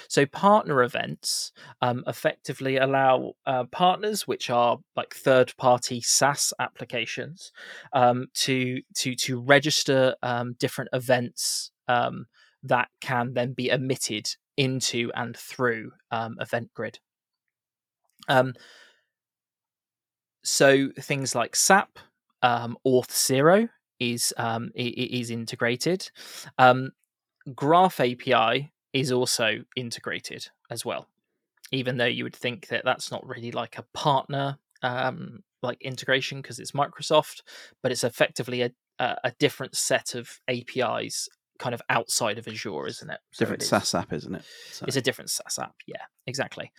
So 0.08 0.26
partner 0.26 0.84
events 0.84 1.52
um, 1.82 2.04
effectively 2.08 2.78
allow 2.78 3.34
uh, 3.46 3.66
partners, 3.66 4.28
which 4.28 4.50
are 4.50 4.78
like 4.96 5.14
third-party 5.14 6.02
SaaS 6.02 6.54
applications, 6.60 7.52
um, 7.92 8.28
to 8.36 8.82
to 8.96 9.16
to 9.16 9.40
register 9.40 10.16
um, 10.24 10.56
different 10.60 10.90
events 10.94 11.72
um, 11.88 12.28
that 12.64 12.90
can 13.02 13.34
then 13.34 13.54
be 13.54 13.70
emitted 13.70 14.36
into 14.58 15.12
and 15.16 15.36
through 15.36 15.92
um, 16.12 16.38
Event 16.40 16.74
Grid. 16.74 17.00
Um, 18.28 18.54
so 20.44 20.90
things 21.00 21.36
like 21.36 21.56
SAP, 21.56 22.00
um, 22.42 22.78
Auth0 22.86 23.70
is 24.00 24.34
um, 24.38 24.72
is 24.76 25.30
integrated. 25.30 26.10
Um, 26.58 26.92
Graph 27.56 28.00
API 28.00 28.72
is 28.94 29.12
also 29.12 29.64
integrated 29.76 30.48
as 30.70 30.86
well, 30.86 31.08
even 31.72 31.98
though 31.98 32.06
you 32.06 32.24
would 32.24 32.36
think 32.36 32.68
that 32.68 32.86
that's 32.86 33.12
not 33.12 33.26
really 33.28 33.52
like 33.52 33.78
a 33.78 33.86
partner 33.94 34.58
um, 34.82 35.40
like 35.62 35.82
integration 35.82 36.42
because 36.42 36.60
it's 36.60 36.72
Microsoft, 36.72 37.42
but 37.82 37.92
it's 37.92 38.04
effectively 38.04 38.62
a, 38.62 38.72
a 39.00 39.32
different 39.40 39.76
set 39.76 40.14
of 40.14 40.40
APIs 40.48 41.28
kind 41.64 41.74
of 41.74 41.82
outside 41.90 42.38
of 42.38 42.46
Azure, 42.46 42.88
isn't 42.88 43.10
it? 43.10 43.20
So 43.32 43.46
different 43.46 43.62
it 43.62 43.64
is. 43.64 43.70
SaaS 43.70 43.96
app, 43.96 44.12
isn't 44.12 44.36
it? 44.36 44.44
So. 44.74 44.86
It's 44.86 44.98
a 44.98 45.02
different 45.02 45.30
SaaS 45.30 45.58
app. 45.60 45.76
Yeah, 45.88 46.02
exactly. 46.28 46.74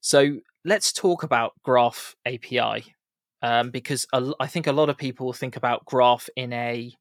So 0.00 0.40
let's 0.64 0.92
talk 0.92 1.22
about 1.22 1.52
Graph 1.62 2.16
API 2.26 2.96
um, 3.42 3.70
because 3.70 4.04
a, 4.12 4.32
I 4.40 4.48
think 4.48 4.66
a 4.66 4.72
lot 4.72 4.88
of 4.88 4.98
people 4.98 5.32
think 5.32 5.54
about 5.56 5.84
Graph 5.84 6.28
in 6.34 6.52
a 6.52 6.92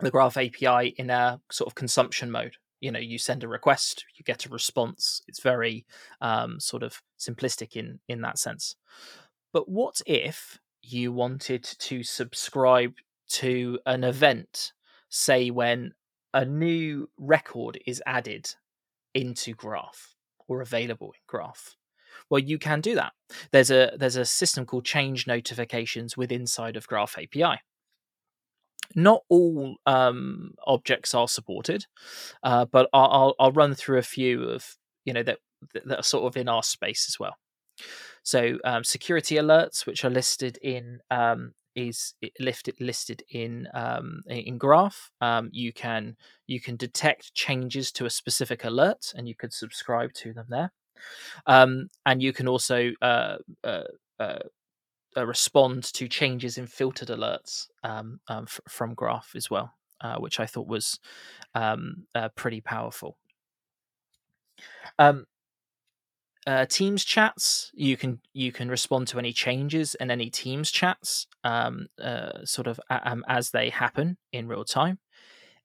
the 0.00 0.10
Graph 0.10 0.36
API 0.36 0.94
in 0.98 1.08
a 1.08 1.40
sort 1.50 1.66
of 1.66 1.74
consumption 1.74 2.30
mode. 2.30 2.56
You 2.80 2.92
know, 2.92 3.00
you 3.00 3.16
send 3.16 3.42
a 3.42 3.48
request, 3.48 4.04
you 4.16 4.22
get 4.22 4.44
a 4.44 4.50
response. 4.50 5.22
It's 5.28 5.40
very 5.40 5.86
um, 6.20 6.60
sort 6.60 6.82
of 6.82 7.00
simplistic 7.18 7.74
in 7.74 8.00
in 8.06 8.20
that 8.20 8.38
sense. 8.38 8.76
But 9.50 9.66
what 9.66 10.02
if 10.06 10.58
you 10.82 11.10
wanted 11.10 11.64
to 11.64 12.02
subscribe 12.02 12.92
to 13.30 13.78
an 13.86 14.04
event, 14.04 14.72
say 15.10 15.50
when 15.50 15.92
a 16.32 16.44
new 16.44 17.08
record 17.18 17.78
is 17.86 18.02
added 18.06 18.54
into 19.14 19.52
Graph 19.52 20.14
or 20.48 20.62
available 20.62 21.08
in 21.08 21.20
Graph? 21.26 21.76
Well, 22.28 22.40
you 22.40 22.58
can 22.58 22.80
do 22.80 22.94
that. 22.94 23.12
There's 23.52 23.70
a 23.70 23.92
there's 23.98 24.16
a 24.16 24.24
system 24.24 24.66
called 24.66 24.84
change 24.84 25.26
notifications 25.26 26.16
with 26.16 26.32
inside 26.32 26.76
of 26.76 26.86
Graph 26.86 27.18
API. 27.18 27.60
Not 28.96 29.22
all 29.28 29.76
um, 29.86 30.54
objects 30.66 31.14
are 31.14 31.28
supported, 31.28 31.86
uh, 32.42 32.64
but 32.64 32.88
I'll, 32.92 33.34
I'll 33.38 33.52
run 33.52 33.74
through 33.74 33.98
a 33.98 34.02
few 34.02 34.42
of 34.42 34.76
you 35.04 35.12
know 35.12 35.22
that 35.22 35.38
that 35.74 35.98
are 35.98 36.02
sort 36.02 36.24
of 36.24 36.36
in 36.36 36.48
our 36.48 36.62
space 36.62 37.06
as 37.08 37.18
well. 37.18 37.36
So 38.22 38.58
um, 38.64 38.84
security 38.84 39.36
alerts, 39.36 39.86
which 39.86 40.04
are 40.04 40.10
listed 40.10 40.58
in 40.62 41.00
um, 41.10 41.52
is 41.88 42.14
listed 42.38 42.76
listed 42.80 43.22
in 43.30 43.68
um, 43.74 44.22
in 44.26 44.58
Graph. 44.58 45.10
Um, 45.20 45.50
you 45.52 45.72
can 45.72 46.16
you 46.46 46.60
can 46.60 46.76
detect 46.76 47.34
changes 47.34 47.92
to 47.92 48.06
a 48.06 48.10
specific 48.10 48.64
alert, 48.64 49.12
and 49.16 49.28
you 49.28 49.34
could 49.34 49.52
subscribe 49.52 50.12
to 50.14 50.32
them 50.32 50.46
there. 50.48 50.72
Um, 51.46 51.90
and 52.06 52.22
you 52.22 52.32
can 52.32 52.48
also 52.48 52.90
uh, 53.00 53.36
uh, 53.64 53.84
uh, 54.18 54.38
uh, 55.16 55.26
respond 55.26 55.84
to 55.84 56.08
changes 56.08 56.58
in 56.58 56.66
filtered 56.66 57.08
alerts 57.08 57.66
um, 57.82 58.20
um, 58.28 58.44
f- 58.46 58.60
from 58.68 58.94
Graph 58.94 59.32
as 59.34 59.50
well, 59.50 59.72
uh, 60.00 60.16
which 60.18 60.40
I 60.40 60.46
thought 60.46 60.68
was 60.68 60.98
um, 61.54 62.06
uh, 62.14 62.28
pretty 62.36 62.60
powerful. 62.60 63.16
Um, 64.98 65.26
uh, 66.46 66.66
Teams 66.66 67.04
chats, 67.04 67.70
you 67.74 67.96
can 67.96 68.20
you 68.32 68.52
can 68.52 68.68
respond 68.68 69.08
to 69.08 69.18
any 69.18 69.32
changes 69.32 69.94
in 69.96 70.10
any 70.10 70.30
Teams 70.30 70.70
chats, 70.70 71.26
um, 71.44 71.86
uh, 72.02 72.44
sort 72.44 72.66
of 72.66 72.80
um, 72.88 73.24
as 73.28 73.50
they 73.50 73.70
happen 73.70 74.16
in 74.32 74.48
real 74.48 74.64
time. 74.64 74.98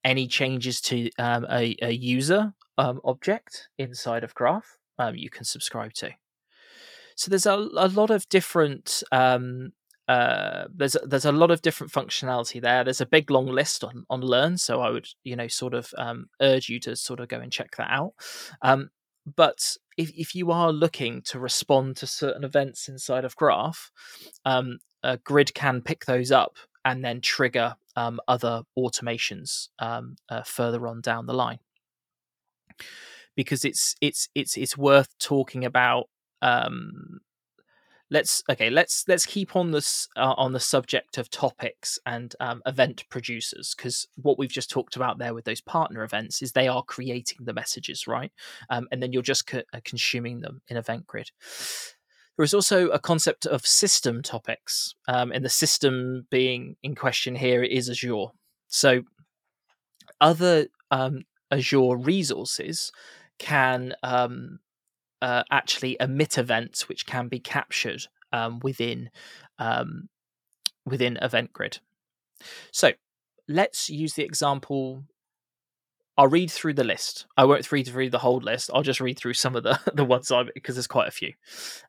Any 0.04 0.28
changes 0.28 0.82
to 0.82 1.10
um, 1.18 1.48
a, 1.50 1.76
a 1.82 1.92
user 1.92 2.54
um, 2.78 3.02
object 3.04 3.70
inside 3.78 4.24
of 4.24 4.36
Graph, 4.36 4.78
um, 5.00 5.16
you 5.16 5.30
can 5.30 5.46
subscribe 5.46 5.94
to. 5.94 6.12
So 7.16 7.30
there's 7.30 7.48
a, 7.48 7.54
a 7.54 7.88
lot 7.88 8.12
of 8.12 8.28
different 8.30 9.02
um, 9.12 9.72
uh, 10.08 10.66
there's 10.74 10.96
there's 11.04 11.26
a 11.26 11.32
lot 11.32 11.52
of 11.52 11.62
different 11.62 11.92
functionality 11.92 12.62
there. 12.62 12.84
There's 12.84 13.02
a 13.02 13.06
big 13.08 13.32
long 13.32 13.48
list 13.48 13.84
on 13.84 14.06
on 14.10 14.22
Learn, 14.22 14.58
so 14.58 14.82
I 14.82 14.90
would 14.90 15.08
you 15.24 15.36
know 15.36 15.48
sort 15.48 15.74
of 15.74 15.92
um, 15.98 16.28
urge 16.42 16.70
you 16.70 16.80
to 16.82 16.96
sort 16.96 17.20
of 17.20 17.28
go 17.28 17.40
and 17.40 17.52
check 17.52 17.76
that 17.78 17.90
out. 17.90 18.14
Um, 18.62 18.90
but 19.36 19.76
if 19.98 20.12
if 20.16 20.36
you 20.36 20.52
are 20.52 20.72
looking 20.72 21.22
to 21.24 21.40
respond 21.40 21.98
to 21.98 22.08
certain 22.08 22.44
events 22.44 22.88
inside 22.90 23.26
of 23.26 23.36
Graph, 23.36 23.92
um, 24.46 24.80
Grid 25.24 25.54
can 25.54 25.82
pick 25.82 26.06
those 26.06 26.32
up 26.32 26.58
and 26.84 27.04
then 27.04 27.22
trigger 27.22 27.76
um, 27.96 28.20
other 28.28 28.64
automations 28.78 29.70
um, 29.80 30.16
uh, 30.30 30.44
further 30.44 30.88
on 30.88 31.02
down 31.02 31.26
the 31.26 31.34
line. 31.34 31.60
Because 33.36 33.66
it's 33.66 33.96
it's 34.02 34.30
it's 34.36 34.58
it's 34.58 34.78
worth 34.78 35.18
talking 35.20 35.66
about 35.66 36.10
um 36.42 37.20
let's 38.12 38.44
okay 38.50 38.70
let's 38.70 39.04
let's 39.08 39.26
keep 39.26 39.56
on 39.56 39.72
this 39.72 40.08
uh, 40.16 40.34
on 40.38 40.54
the 40.54 40.60
subject 40.60 41.18
of 41.18 41.30
topics 41.30 41.98
and 42.06 42.36
um, 42.40 42.62
event 42.66 43.04
producers 43.10 43.74
because 43.76 44.08
what 44.16 44.38
we've 44.38 44.52
just 44.52 44.70
talked 44.70 44.96
about 44.96 45.18
there 45.18 45.34
with 45.34 45.46
those 45.46 45.62
partner 45.62 46.04
events 46.04 46.42
is 46.42 46.52
they 46.52 46.68
are 46.68 46.84
creating 46.84 47.40
the 47.42 47.54
messages 47.54 48.08
right? 48.08 48.32
Um, 48.70 48.88
and 48.92 49.02
then 49.02 49.12
you're 49.12 49.22
just 49.22 49.48
co- 49.48 49.64
uh, 49.74 49.80
consuming 49.84 50.42
them 50.42 50.62
in 50.68 50.78
event 50.78 51.08
grid. 51.08 51.32
There 52.38 52.44
is 52.44 52.54
also 52.54 52.90
a 52.90 53.00
concept 53.00 53.46
of 53.46 53.66
system 53.66 54.22
topics 54.22 54.94
um, 55.08 55.32
and 55.32 55.44
the 55.44 55.50
system 55.50 56.28
being 56.30 56.76
in 56.84 56.94
question 56.94 57.36
here 57.36 57.64
is 57.64 57.90
azure. 57.90 58.28
So 58.68 59.04
other 60.20 60.68
um, 60.92 61.24
azure 61.50 61.96
resources 61.96 62.92
can 63.40 63.96
um, 64.04 64.60
uh, 65.26 65.44
actually 65.50 65.98
emit 66.00 66.38
events 66.38 66.88
which 66.88 67.08
can 67.08 67.28
be 67.28 67.40
captured 67.40 68.08
um, 68.32 68.60
within 68.62 69.10
um, 69.58 70.10
within 70.86 71.18
Event 71.20 71.52
Grid. 71.52 71.80
So 72.72 72.92
let's 73.48 73.90
use 73.90 74.14
the 74.14 74.24
example. 74.24 75.04
I'll 76.18 76.28
read 76.28 76.52
through 76.52 76.76
the 76.76 76.84
list. 76.84 77.26
I 77.36 77.44
won't 77.44 77.70
read 77.72 77.88
through 77.88 78.12
the 78.12 78.20
whole 78.20 78.38
list. 78.38 78.70
I'll 78.74 78.84
just 78.84 79.02
read 79.02 79.18
through 79.18 79.34
some 79.34 79.56
of 79.56 79.64
the 79.64 79.80
the 79.96 80.06
ones 80.06 80.32
I 80.32 80.44
because 80.44 80.76
there's 80.76 80.86
quite 80.86 81.08
a 81.08 81.12
few. 81.12 81.34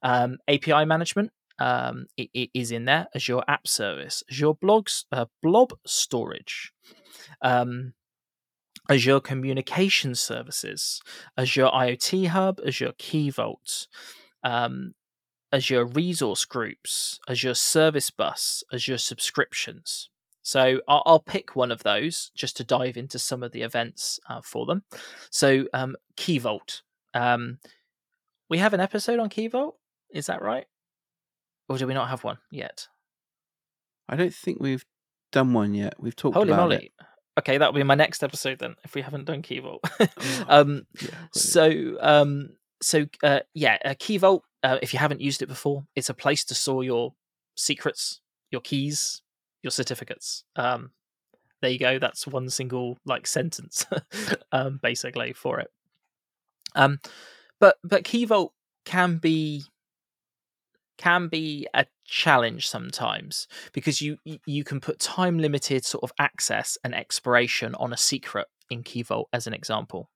Um, 0.02 0.38
API 0.48 0.86
management 0.86 1.30
um, 1.58 2.06
it, 2.16 2.30
it 2.34 2.50
is 2.54 2.70
in 2.70 2.84
there. 2.84 3.06
Azure 3.14 3.42
App 3.48 3.66
Service, 3.66 4.22
Azure 4.30 4.54
Blogs, 4.54 5.04
uh, 5.12 5.26
Blob 5.42 5.72
Storage, 5.86 6.72
um, 7.42 7.94
Azure 8.88 9.20
Communication 9.20 10.14
Services, 10.14 11.02
Azure 11.36 11.70
IoT 11.72 12.28
Hub, 12.28 12.60
Azure 12.66 12.92
Key 12.98 13.30
Vault, 13.30 13.86
um, 14.44 14.94
Azure 15.52 15.84
Resource 15.84 16.44
Groups, 16.44 17.18
Azure 17.28 17.54
Service 17.54 18.10
Bus, 18.10 18.62
Azure 18.72 18.98
Subscriptions. 18.98 20.10
So 20.42 20.80
I'll, 20.86 21.02
I'll, 21.06 21.20
pick 21.20 21.56
one 21.56 21.72
of 21.72 21.82
those 21.82 22.30
just 22.36 22.56
to 22.58 22.64
dive 22.64 22.96
into 22.96 23.18
some 23.18 23.42
of 23.42 23.50
the 23.50 23.62
events 23.62 24.20
uh, 24.28 24.40
for 24.44 24.64
them. 24.64 24.84
So 25.30 25.66
um, 25.74 25.96
Key 26.16 26.38
Vault. 26.38 26.82
Um, 27.14 27.58
we 28.48 28.58
have 28.58 28.72
an 28.72 28.78
episode 28.78 29.18
on 29.18 29.28
Key 29.28 29.48
Vault. 29.48 29.76
Is 30.10 30.26
that 30.26 30.42
right? 30.42 30.66
Or 31.68 31.78
do 31.78 31.86
we 31.88 31.94
not 31.94 32.10
have 32.10 32.22
one 32.22 32.38
yet? 32.52 32.86
I 34.08 34.14
don't 34.14 34.32
think 34.32 34.58
we've 34.60 34.84
done 35.32 35.52
one 35.52 35.74
yet. 35.74 35.94
We've 35.98 36.14
talked 36.14 36.34
Holy 36.34 36.50
about 36.50 36.70
moly. 36.70 36.76
it. 36.76 37.05
Okay, 37.38 37.58
that'll 37.58 37.74
be 37.74 37.82
my 37.82 37.94
next 37.94 38.22
episode 38.22 38.58
then, 38.58 38.76
if 38.84 38.94
we 38.94 39.02
haven't 39.02 39.26
done 39.26 39.42
Key 39.42 39.58
Vault. 39.58 39.84
Oh, 40.00 40.44
um, 40.48 40.86
yeah, 41.00 41.08
so, 41.32 41.96
um, 42.00 42.50
so 42.80 43.06
uh, 43.22 43.40
yeah, 43.54 43.78
uh, 43.84 43.94
Key 43.98 44.18
Vault. 44.18 44.42
Uh, 44.62 44.78
if 44.82 44.92
you 44.92 44.98
haven't 44.98 45.20
used 45.20 45.42
it 45.42 45.46
before, 45.46 45.84
it's 45.94 46.08
a 46.08 46.14
place 46.14 46.44
to 46.44 46.54
store 46.54 46.82
your 46.82 47.12
secrets, 47.54 48.20
your 48.50 48.60
keys, 48.62 49.22
your 49.62 49.70
certificates. 49.70 50.44
Um, 50.56 50.92
there 51.60 51.70
you 51.70 51.78
go. 51.78 51.98
That's 51.98 52.26
one 52.26 52.48
single 52.48 52.98
like 53.04 53.26
sentence, 53.26 53.86
um, 54.52 54.80
basically 54.82 55.32
for 55.32 55.60
it. 55.60 55.70
Um, 56.74 57.00
but 57.60 57.76
but 57.84 58.04
Key 58.04 58.24
Vault 58.24 58.52
can 58.84 59.18
be 59.18 59.64
can 60.98 61.28
be 61.28 61.66
a 61.74 61.86
challenge 62.04 62.68
sometimes 62.68 63.48
because 63.72 64.00
you 64.00 64.16
you 64.46 64.64
can 64.64 64.80
put 64.80 64.98
time 64.98 65.38
limited 65.38 65.84
sort 65.84 66.04
of 66.04 66.12
access 66.18 66.78
and 66.84 66.94
expiration 66.94 67.74
on 67.76 67.92
a 67.92 67.96
secret 67.96 68.46
in 68.70 68.82
Key 68.82 69.02
Vault 69.02 69.28
as 69.32 69.46
an 69.46 69.54
example. 69.54 70.10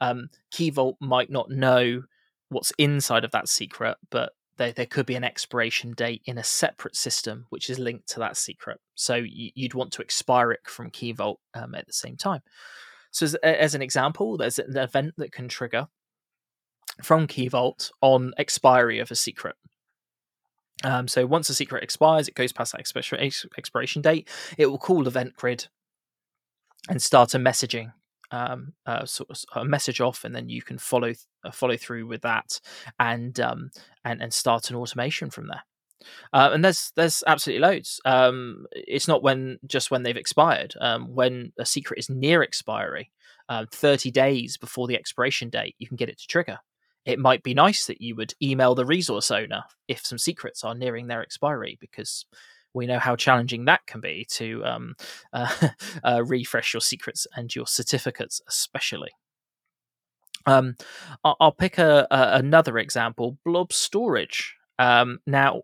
Um, 0.00 0.28
Key 0.50 0.70
Vault 0.70 0.96
might 1.00 1.30
not 1.30 1.50
know 1.50 2.02
what's 2.50 2.72
inside 2.78 3.24
of 3.24 3.30
that 3.32 3.48
secret, 3.48 3.96
but 4.10 4.32
there, 4.56 4.72
there 4.72 4.86
could 4.86 5.06
be 5.06 5.14
an 5.14 5.24
expiration 5.24 5.92
date 5.92 6.22
in 6.24 6.36
a 6.36 6.44
separate 6.44 6.96
system 6.96 7.46
which 7.48 7.70
is 7.70 7.78
linked 7.78 8.08
to 8.08 8.20
that 8.20 8.36
secret. 8.36 8.80
So 8.94 9.14
you, 9.14 9.50
would 9.62 9.74
want 9.74 9.92
to 9.92 10.02
expire 10.02 10.52
it 10.52 10.60
from 10.64 10.90
Key 10.90 11.12
Vault 11.12 11.40
um, 11.54 11.74
at 11.74 11.86
the 11.86 11.92
same 11.92 12.16
time. 12.16 12.42
So 13.10 13.24
as, 13.24 13.34
as 13.36 13.74
an 13.74 13.82
example, 13.82 14.36
there's 14.36 14.58
an 14.58 14.76
event 14.76 15.14
that 15.16 15.32
can 15.32 15.48
trigger 15.48 15.86
from 17.02 17.26
Key 17.26 17.48
Vault 17.48 17.90
on 18.00 18.32
expiry 18.36 18.98
of 18.98 19.10
a 19.10 19.14
secret. 19.14 19.56
Um, 20.84 21.08
so 21.08 21.26
once 21.26 21.50
a 21.50 21.54
secret 21.54 21.82
expires, 21.82 22.28
it 22.28 22.34
goes 22.34 22.52
past 22.52 22.72
that 22.72 22.80
expiration 22.80 24.02
date. 24.02 24.28
It 24.56 24.66
will 24.66 24.78
call 24.78 25.06
Event 25.06 25.34
Grid 25.34 25.66
and 26.88 27.02
start 27.02 27.34
a 27.34 27.38
messaging 27.38 27.92
um, 28.30 28.74
uh, 28.86 29.04
sort 29.04 29.30
of 29.30 29.62
a 29.62 29.64
message 29.64 30.00
off, 30.00 30.24
and 30.24 30.34
then 30.34 30.48
you 30.48 30.62
can 30.62 30.78
follow 30.78 31.12
uh, 31.44 31.50
follow 31.50 31.76
through 31.76 32.06
with 32.06 32.22
that 32.22 32.60
and 32.98 33.38
um, 33.40 33.70
and 34.04 34.22
and 34.22 34.32
start 34.32 34.70
an 34.70 34.76
automation 34.76 35.30
from 35.30 35.48
there. 35.48 35.62
Uh, 36.32 36.50
and 36.52 36.64
there's 36.64 36.92
there's 36.94 37.24
absolutely 37.26 37.66
loads. 37.66 38.00
Um, 38.04 38.66
it's 38.72 39.08
not 39.08 39.22
when 39.22 39.58
just 39.66 39.90
when 39.90 40.02
they've 40.02 40.16
expired. 40.16 40.74
Um, 40.80 41.14
when 41.14 41.52
a 41.58 41.66
secret 41.66 41.98
is 41.98 42.10
near 42.10 42.42
expiry, 42.42 43.10
uh, 43.48 43.66
30 43.72 44.10
days 44.10 44.56
before 44.56 44.86
the 44.86 44.96
expiration 44.96 45.48
date, 45.48 45.74
you 45.78 45.86
can 45.86 45.96
get 45.96 46.08
it 46.08 46.18
to 46.18 46.26
trigger 46.26 46.58
it 47.08 47.18
might 47.18 47.42
be 47.42 47.54
nice 47.54 47.86
that 47.86 48.02
you 48.02 48.14
would 48.14 48.34
email 48.42 48.74
the 48.74 48.84
resource 48.84 49.30
owner 49.30 49.64
if 49.88 50.04
some 50.04 50.18
secrets 50.18 50.62
are 50.62 50.74
nearing 50.74 51.06
their 51.06 51.22
expiry 51.22 51.78
because 51.80 52.26
we 52.74 52.86
know 52.86 52.98
how 52.98 53.16
challenging 53.16 53.64
that 53.64 53.80
can 53.86 54.02
be 54.02 54.26
to 54.28 54.62
um, 54.62 54.94
uh, 55.32 55.68
uh, 56.04 56.22
refresh 56.26 56.74
your 56.74 56.82
secrets 56.82 57.26
and 57.34 57.56
your 57.56 57.66
certificates 57.66 58.42
especially. 58.46 59.10
Um, 60.44 60.76
I'll 61.24 61.52
pick 61.52 61.78
a, 61.78 62.06
a, 62.10 62.36
another 62.36 62.76
example 62.76 63.38
blob 63.42 63.72
storage. 63.72 64.54
Um, 64.78 65.20
now 65.26 65.62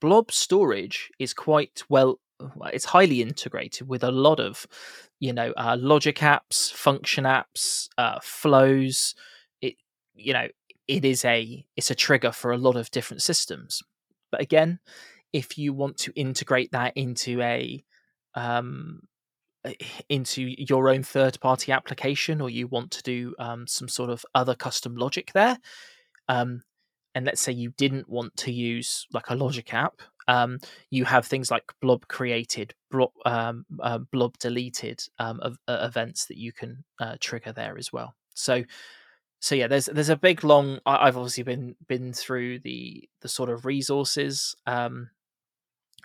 blob 0.00 0.32
storage 0.32 1.08
is 1.20 1.32
quite 1.32 1.84
well 1.88 2.18
it's 2.72 2.86
highly 2.86 3.22
integrated 3.22 3.86
with 3.86 4.02
a 4.02 4.10
lot 4.10 4.40
of 4.40 4.66
you 5.20 5.32
know 5.32 5.52
uh, 5.56 5.76
logic 5.78 6.16
apps 6.16 6.72
function 6.72 7.24
apps 7.24 7.88
uh, 7.96 8.18
flows. 8.22 9.14
It 9.62 9.76
you 10.14 10.32
know 10.32 10.48
it 10.90 11.04
is 11.04 11.24
a 11.24 11.64
it's 11.76 11.90
a 11.90 11.94
trigger 11.94 12.32
for 12.32 12.50
a 12.50 12.58
lot 12.58 12.74
of 12.74 12.90
different 12.90 13.22
systems. 13.22 13.80
But 14.32 14.40
again, 14.40 14.80
if 15.32 15.56
you 15.56 15.72
want 15.72 15.96
to 15.98 16.12
integrate 16.16 16.72
that 16.72 16.92
into 16.96 17.40
a 17.40 17.84
um, 18.34 19.02
into 20.08 20.42
your 20.58 20.88
own 20.88 21.02
third 21.04 21.38
party 21.40 21.70
application 21.70 22.40
or 22.40 22.50
you 22.50 22.66
want 22.66 22.90
to 22.90 23.02
do 23.02 23.34
um, 23.38 23.66
some 23.66 23.88
sort 23.88 24.10
of 24.10 24.24
other 24.34 24.54
custom 24.54 24.96
logic 24.96 25.32
there 25.34 25.58
um, 26.28 26.62
and 27.14 27.26
let's 27.26 27.40
say 27.42 27.52
you 27.52 27.70
didn't 27.76 28.08
want 28.08 28.34
to 28.36 28.52
use 28.52 29.06
like 29.12 29.28
a 29.28 29.34
logic 29.34 29.74
app 29.74 30.00
um, 30.28 30.58
you 30.90 31.04
have 31.04 31.26
things 31.26 31.50
like 31.50 31.64
blob 31.82 32.08
created 32.08 32.72
blob, 32.90 33.10
um, 33.26 33.66
uh, 33.80 33.98
blob 33.98 34.38
deleted 34.38 35.02
um, 35.18 35.40
uh, 35.42 35.50
events 35.68 36.26
that 36.26 36.38
you 36.38 36.52
can 36.52 36.82
uh, 36.98 37.16
trigger 37.20 37.52
there 37.52 37.76
as 37.76 37.92
well 37.92 38.14
so 38.32 38.64
so 39.40 39.54
yeah, 39.54 39.66
there's 39.66 39.86
there's 39.86 40.10
a 40.10 40.16
big 40.16 40.44
long. 40.44 40.80
I, 40.84 41.06
have 41.06 41.16
obviously 41.16 41.44
been 41.44 41.74
been 41.88 42.12
through 42.12 42.58
the 42.60 43.08
the 43.22 43.28
sort 43.28 43.48
of 43.48 43.64
resources, 43.64 44.54
um, 44.66 45.08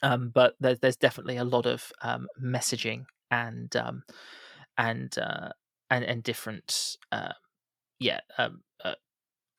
um, 0.02 0.30
but 0.34 0.56
there, 0.62 0.76
there's 0.76 0.96
definitely 0.96 1.36
a 1.36 1.44
lot 1.44 1.66
of 1.66 1.92
um, 2.02 2.28
messaging 2.42 3.06
and 3.30 3.76
um, 3.76 4.04
and 4.78 5.18
uh, 5.18 5.50
and 5.92 6.06
and 6.06 6.24
different 6.24 6.96
uh, 7.12 7.34
yeah 8.00 8.22
um, 8.38 8.62
uh, 8.86 8.96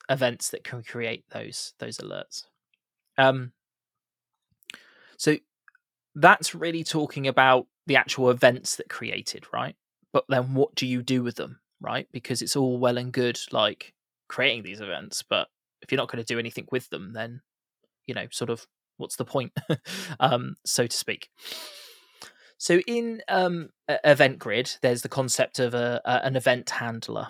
events 0.09 0.49
that 0.51 0.65
can 0.65 0.83
create 0.83 1.25
those 1.31 1.75
those 1.79 1.99
alerts. 1.99 2.45
Um, 3.19 3.53
so 5.19 5.37
that's 6.15 6.55
really 6.55 6.83
talking 6.83 7.27
about 7.27 7.67
the 7.87 7.97
actual 7.97 8.31
events 8.31 8.77
that 8.77 8.89
created, 8.89 9.45
right? 9.53 9.77
But 10.15 10.25
then 10.31 10.55
what 10.55 10.75
do 10.75 10.87
you 10.87 11.03
do 11.03 11.23
with 11.23 11.37
them? 11.37 11.61
Right? 11.81 12.09
Because 12.13 12.43
it's 12.43 12.57
all 12.57 12.79
well 12.79 12.99
and 12.99 13.13
good 13.13 13.39
like 13.53 13.95
creating 14.29 14.63
these 14.63 14.81
events, 14.81 15.23
but 15.23 15.49
if 15.83 15.93
you're 15.93 15.99
not 15.99 16.11
going 16.11 16.23
to 16.23 16.35
do 16.35 16.39
anything 16.39 16.67
with 16.71 16.89
them, 16.91 17.13
then 17.13 17.43
you 18.07 18.15
know, 18.15 18.27
sort 18.31 18.51
of 18.51 18.67
what's 18.97 19.17
the 19.17 19.25
point, 19.25 19.53
um, 20.21 20.57
so 20.65 20.87
to 20.87 20.97
speak. 20.97 21.29
So 22.59 22.79
in 22.87 23.23
um, 23.29 23.71
Event 23.89 24.39
Grid, 24.39 24.77
there's 24.81 25.03
the 25.03 25.09
concept 25.09 25.59
of 25.59 25.75
a, 25.75 26.01
a, 26.05 26.25
an 26.25 26.37
event 26.37 26.71
handler. 26.71 27.29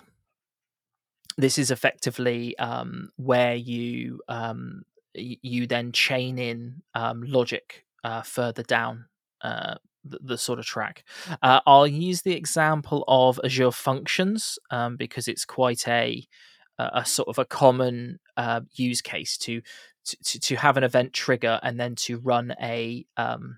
This 1.37 1.57
is 1.57 1.69
effectively 1.69 2.57
um, 2.57 3.09
where 3.17 3.55
you 3.55 4.21
um, 4.27 4.83
you 5.13 5.67
then 5.67 5.91
chain 5.91 6.37
in 6.37 6.81
um, 6.93 7.23
logic 7.23 7.85
uh, 8.03 8.21
further 8.21 8.63
down 8.63 9.05
uh, 9.41 9.75
the, 10.07 10.19
the 10.21 10.37
sort 10.37 10.59
of 10.59 10.65
track. 10.65 11.03
Uh, 11.41 11.59
I'll 11.65 11.87
use 11.87 12.21
the 12.21 12.33
example 12.33 13.03
of 13.07 13.39
Azure 13.43 13.71
Functions 13.71 14.59
um, 14.71 14.95
because 14.97 15.27
it's 15.27 15.45
quite 15.45 15.87
a 15.87 16.27
a 16.79 17.03
sort 17.05 17.27
of 17.27 17.39
a 17.39 17.45
common 17.45 18.19
uh, 18.35 18.61
use 18.75 19.01
case 19.01 19.35
to, 19.35 19.61
to 20.05 20.39
to 20.39 20.55
have 20.55 20.77
an 20.77 20.83
event 20.83 21.11
trigger 21.11 21.59
and 21.63 21.79
then 21.79 21.95
to 21.95 22.19
run 22.19 22.53
a 22.61 23.05
um, 23.17 23.57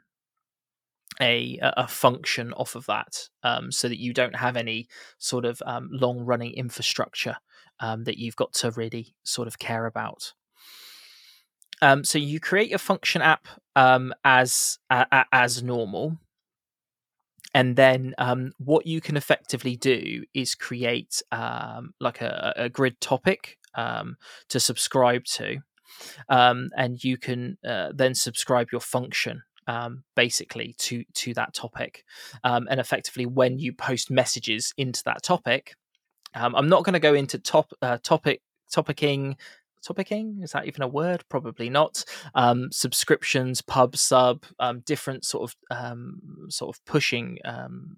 a 1.21 1.59
a 1.61 1.87
function 1.87 2.53
off 2.53 2.75
of 2.75 2.85
that, 2.85 3.29
um, 3.43 3.71
so 3.71 3.89
that 3.89 3.99
you 3.99 4.13
don't 4.13 4.35
have 4.35 4.55
any 4.55 4.87
sort 5.17 5.45
of 5.45 5.61
um, 5.65 5.89
long 5.91 6.19
running 6.19 6.53
infrastructure 6.53 7.35
um, 7.79 8.05
that 8.05 8.17
you've 8.17 8.35
got 8.35 8.53
to 8.53 8.71
really 8.71 9.15
sort 9.23 9.47
of 9.47 9.59
care 9.59 9.85
about. 9.85 10.33
Um, 11.81 12.03
so 12.03 12.17
you 12.17 12.39
create 12.39 12.69
your 12.69 12.79
function 12.79 13.21
app 13.21 13.47
um, 13.75 14.13
as 14.23 14.79
uh, 14.89 15.23
as 15.31 15.63
normal, 15.63 16.17
and 17.53 17.75
then 17.75 18.13
um, 18.17 18.51
what 18.57 18.85
you 18.85 19.01
can 19.01 19.17
effectively 19.17 19.75
do 19.75 20.23
is 20.33 20.55
create 20.55 21.21
um, 21.31 21.93
like 21.99 22.21
a, 22.21 22.53
a, 22.55 22.69
grid 22.69 22.99
topic 23.01 23.57
um, 23.75 24.17
to 24.49 24.59
subscribe 24.59 25.25
to 25.25 25.57
um, 26.29 26.69
and 26.77 27.03
you 27.03 27.17
can 27.17 27.57
uh, 27.67 27.91
then 27.93 28.13
subscribe 28.13 28.67
your 28.71 28.81
function 28.81 29.41
um, 29.67 30.03
basically 30.15 30.75
to 30.79 31.03
to 31.13 31.33
that 31.35 31.53
topic. 31.53 32.03
Um, 32.43 32.67
and 32.69 32.79
effectively 32.79 33.25
when 33.25 33.59
you 33.59 33.73
post 33.73 34.09
messages 34.09 34.73
into 34.77 35.03
that 35.05 35.23
topic 35.23 35.75
i'm 36.35 36.69
not 36.69 36.83
going 36.83 36.93
to 36.93 36.99
go 36.99 37.15
into 37.15 37.39
top 37.39 37.71
uh, 37.81 37.97
topic 38.03 38.41
topicing 38.71 39.35
topicing? 39.87 40.43
Is 40.43 40.51
that 40.51 40.65
even 40.65 40.81
a 40.81 40.87
word? 40.87 41.23
Probably 41.29 41.69
not. 41.69 42.03
Um, 42.35 42.69
subscriptions 42.71 43.61
pub 43.61 43.95
sub 43.95 44.45
um, 44.59 44.81
different 44.81 45.25
sort 45.25 45.49
of 45.49 45.77
um, 45.77 46.47
sort 46.49 46.75
of 46.75 46.83
pushing 46.85 47.37
um, 47.45 47.97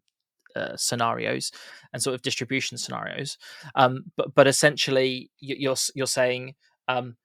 uh, 0.56 0.76
scenarios 0.76 1.52
and 1.94 2.02
sort 2.02 2.14
of 2.14 2.22
distribution 2.22 2.78
scenarios. 2.78 3.38
Um, 3.76 4.06
but 4.18 4.34
but 4.36 4.48
essentially 4.48 5.32
you're 5.40 5.76
you're 5.96 6.08
saying 6.08 6.56
um, 6.88 7.16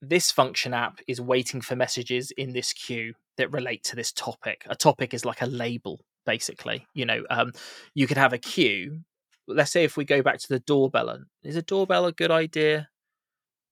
this 0.00 0.30
function 0.30 0.74
app 0.74 1.00
is 1.06 1.20
waiting 1.20 1.60
for 1.60 1.76
messages 1.76 2.30
in 2.32 2.52
this 2.52 2.72
queue 2.72 3.14
that 3.36 3.52
relate 3.52 3.84
to 3.84 3.96
this 3.96 4.12
topic. 4.12 4.64
A 4.68 4.76
topic 4.76 5.14
is 5.14 5.24
like 5.24 5.42
a 5.42 5.46
label 5.46 6.00
basically 6.26 6.86
you 6.92 7.06
know 7.06 7.22
you 7.94 8.06
could 8.06 8.18
have 8.18 8.32
a 8.32 8.38
queue. 8.38 9.00
Let's 9.48 9.72
say 9.72 9.84
if 9.84 9.96
we 9.96 10.04
go 10.04 10.22
back 10.22 10.38
to 10.38 10.48
the 10.48 10.60
doorbell 10.60 11.18
is 11.42 11.56
a 11.56 11.62
doorbell 11.62 12.06
a 12.06 12.12
good 12.12 12.30
idea 12.30 12.88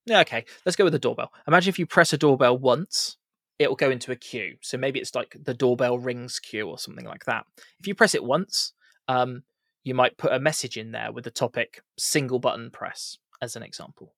yeah, 0.08 0.20
okay. 0.20 0.44
Let's 0.64 0.76
go 0.76 0.84
with 0.84 0.92
the 0.92 0.98
doorbell. 0.98 1.30
Imagine 1.46 1.68
if 1.68 1.78
you 1.78 1.86
press 1.86 2.12
a 2.12 2.18
doorbell 2.18 2.56
once, 2.58 3.16
it'll 3.58 3.76
go 3.76 3.90
into 3.90 4.12
a 4.12 4.16
queue. 4.16 4.56
So 4.62 4.78
maybe 4.78 4.98
it's 4.98 5.14
like 5.14 5.36
the 5.42 5.54
doorbell 5.54 5.98
rings 5.98 6.38
queue 6.38 6.68
or 6.68 6.78
something 6.78 7.04
like 7.04 7.24
that. 7.24 7.44
If 7.78 7.86
you 7.86 7.94
press 7.94 8.14
it 8.14 8.24
once, 8.24 8.72
um, 9.08 9.42
you 9.84 9.94
might 9.94 10.16
put 10.16 10.32
a 10.32 10.40
message 10.40 10.76
in 10.76 10.92
there 10.92 11.12
with 11.12 11.24
the 11.24 11.30
topic 11.30 11.82
single 11.98 12.38
button 12.38 12.70
press, 12.70 13.18
as 13.42 13.56
an 13.56 13.62
example. 13.62 14.14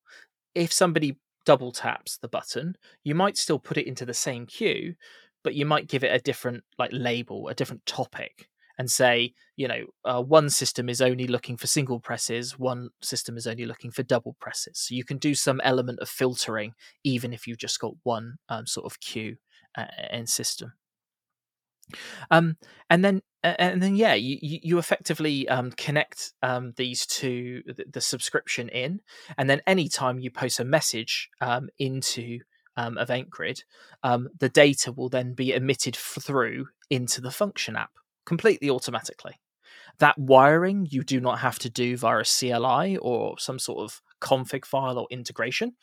If 0.54 0.72
somebody 0.72 1.18
double 1.46 1.72
taps 1.72 2.18
the 2.18 2.28
button, 2.28 2.76
you 3.04 3.14
might 3.14 3.36
still 3.36 3.58
put 3.58 3.78
it 3.78 3.86
into 3.86 4.04
the 4.04 4.14
same 4.14 4.46
queue, 4.46 4.94
but 5.42 5.54
you 5.54 5.64
might 5.64 5.88
give 5.88 6.04
it 6.04 6.14
a 6.14 6.18
different 6.18 6.64
like 6.78 6.90
label, 6.92 7.48
a 7.48 7.54
different 7.54 7.86
topic 7.86 8.48
and 8.80 8.90
say, 8.90 9.34
you 9.56 9.68
know, 9.68 9.84
uh, 10.06 10.22
one 10.22 10.48
system 10.48 10.88
is 10.88 11.02
only 11.02 11.26
looking 11.26 11.58
for 11.58 11.66
single 11.66 12.00
presses, 12.00 12.58
one 12.58 12.88
system 13.02 13.36
is 13.36 13.46
only 13.46 13.66
looking 13.66 13.90
for 13.90 14.02
double 14.02 14.36
presses. 14.40 14.78
So 14.78 14.94
you 14.94 15.04
can 15.04 15.18
do 15.18 15.34
some 15.34 15.60
element 15.62 16.00
of 16.00 16.08
filtering, 16.08 16.72
even 17.04 17.34
if 17.34 17.46
you've 17.46 17.58
just 17.58 17.78
got 17.78 17.92
one 18.04 18.38
um, 18.48 18.66
sort 18.66 18.90
of 18.90 18.98
queue 18.98 19.36
uh, 19.76 19.84
in 20.10 20.26
system. 20.26 20.72
Um, 22.30 22.56
and 22.88 23.04
then, 23.04 23.20
and 23.44 23.82
then, 23.82 23.96
yeah, 23.96 24.14
you 24.14 24.38
you 24.40 24.78
effectively 24.78 25.46
um, 25.46 25.72
connect 25.72 26.32
um, 26.42 26.72
these 26.78 27.04
to 27.20 27.62
the, 27.66 27.84
the, 27.84 28.00
subscription 28.00 28.70
in, 28.70 29.00
and 29.36 29.50
then 29.50 29.60
anytime 29.66 30.18
you 30.18 30.30
post 30.30 30.58
a 30.58 30.64
message 30.64 31.28
um, 31.42 31.68
into 31.78 32.38
um, 32.78 32.96
Event 32.96 33.28
Grid, 33.28 33.64
um, 34.02 34.30
the 34.38 34.48
data 34.48 34.90
will 34.90 35.10
then 35.10 35.34
be 35.34 35.52
emitted 35.52 35.96
through 35.96 36.68
into 36.88 37.20
the 37.20 37.30
function 37.30 37.76
app 37.76 37.90
completely 38.26 38.70
automatically. 38.70 39.40
That 39.98 40.18
wiring 40.18 40.86
you 40.90 41.02
do 41.02 41.20
not 41.20 41.40
have 41.40 41.58
to 41.60 41.70
do 41.70 41.96
via 41.96 42.20
a 42.20 42.24
CLI 42.24 42.96
or 42.96 43.38
some 43.38 43.58
sort 43.58 43.84
of 43.84 44.00
config 44.20 44.64
file 44.64 44.98
or 44.98 45.06
integration. 45.10 45.76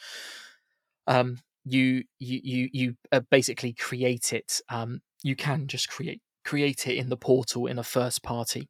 Um, 1.06 1.39
you 1.63 2.04
you 2.19 2.39
you 2.43 2.69
you 2.73 2.95
uh, 3.12 3.21
basically 3.30 3.73
create 3.73 4.34
it. 4.34 4.62
Um, 4.69 5.02
you 5.23 5.36
can 5.36 5.67
just 5.67 5.89
create 5.89 6.21
create 6.45 6.88
it 6.88 6.95
in 6.95 7.10
the 7.10 7.17
portal 7.17 7.67
in 7.67 7.78
a 7.78 7.84
first 7.84 8.23
party 8.23 8.69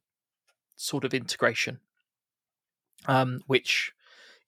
sort 0.76 1.04
of 1.04 1.14
integration, 1.14 1.80
um, 3.06 3.40
which 3.46 3.92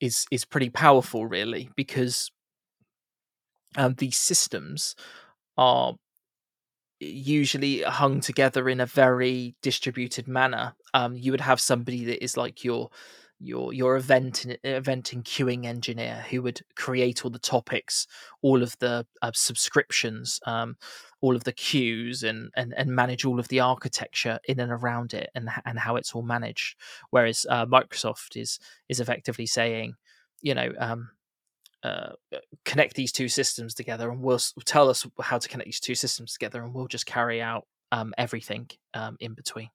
is 0.01 0.27
is 0.31 0.45
pretty 0.45 0.71
powerful, 0.71 1.27
really, 1.27 1.71
because 1.77 2.31
um, 3.77 3.95
these 3.99 4.17
systems 4.17 4.95
are 5.57 5.95
usually 7.01 7.83
hung 7.83 8.21
together 8.21 8.69
in 8.69 8.81
a 8.81 8.87
very 8.87 9.55
distributed 9.63 10.29
manner. 10.29 10.75
Um, 10.95 11.17
you 11.17 11.33
would 11.33 11.41
have 11.41 11.61
somebody 11.61 12.05
that 12.05 12.23
is 12.23 12.37
like 12.37 12.63
your 12.63 12.91
your 13.41 13.73
your 13.73 13.97
event 13.97 14.47
event 14.65 15.13
and 15.15 15.25
queuing 15.25 15.65
engineer 15.65 16.25
who 16.29 16.43
would 16.43 16.61
create 16.77 17.25
all 17.25 17.31
the 17.31 17.39
topics, 17.39 18.07
all 18.43 18.63
of 18.63 18.77
the 18.81 19.07
uh, 19.23 19.31
subscriptions, 19.35 20.41
um, 20.47 20.77
all 21.23 21.35
of 21.35 21.45
the 21.45 21.53
queues, 21.53 22.23
and, 22.23 22.51
and 22.55 22.75
and 22.77 22.91
manage 22.91 23.25
all 23.25 23.41
of 23.41 23.49
the 23.49 23.61
architecture 23.61 24.39
in 24.45 24.61
and 24.61 24.71
around 24.71 25.15
it, 25.15 25.31
and 25.35 25.49
and 25.65 25.79
how 25.79 25.97
it's 25.97 26.15
all 26.15 26.23
managed. 26.23 26.77
Whereas 27.09 27.47
uh, 27.49 27.65
Microsoft 27.65 28.37
is 28.37 28.61
is 28.91 29.01
effectively 29.01 29.47
saying, 29.47 29.95
you 30.43 30.55
know, 30.55 30.73
um, 30.79 31.11
uh, 31.83 32.11
connect 32.65 32.95
these 32.95 33.13
two 33.13 33.29
systems 33.29 33.75
together 33.75 34.11
and 34.11 34.21
we'll 34.21 34.41
tell 34.65 34.89
us 34.89 35.07
how 35.21 35.39
to 35.39 35.49
connect 35.49 35.67
these 35.67 35.81
two 35.81 35.95
systems 35.95 36.33
together 36.33 36.63
and 36.63 36.75
we'll 36.75 36.87
just 36.87 37.07
carry 37.07 37.41
out 37.41 37.67
um, 37.93 38.13
everything 38.19 38.69
um, 38.95 39.17
in 39.21 39.35
between. 39.35 39.71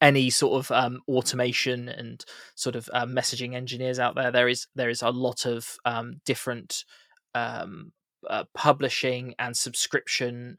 Any 0.00 0.30
sort 0.30 0.64
of 0.64 0.70
um, 0.72 1.00
automation 1.08 1.88
and 1.88 2.24
sort 2.54 2.74
of 2.74 2.88
uh, 2.92 3.06
messaging 3.06 3.54
engineers 3.54 3.98
out 3.98 4.14
there 4.14 4.32
there 4.32 4.48
is 4.48 4.66
there 4.74 4.90
is 4.90 5.02
a 5.02 5.10
lot 5.10 5.46
of 5.46 5.76
um, 5.84 6.20
different 6.24 6.84
um, 7.34 7.92
uh, 8.28 8.44
publishing 8.54 9.34
and 9.38 9.56
subscription 9.56 10.56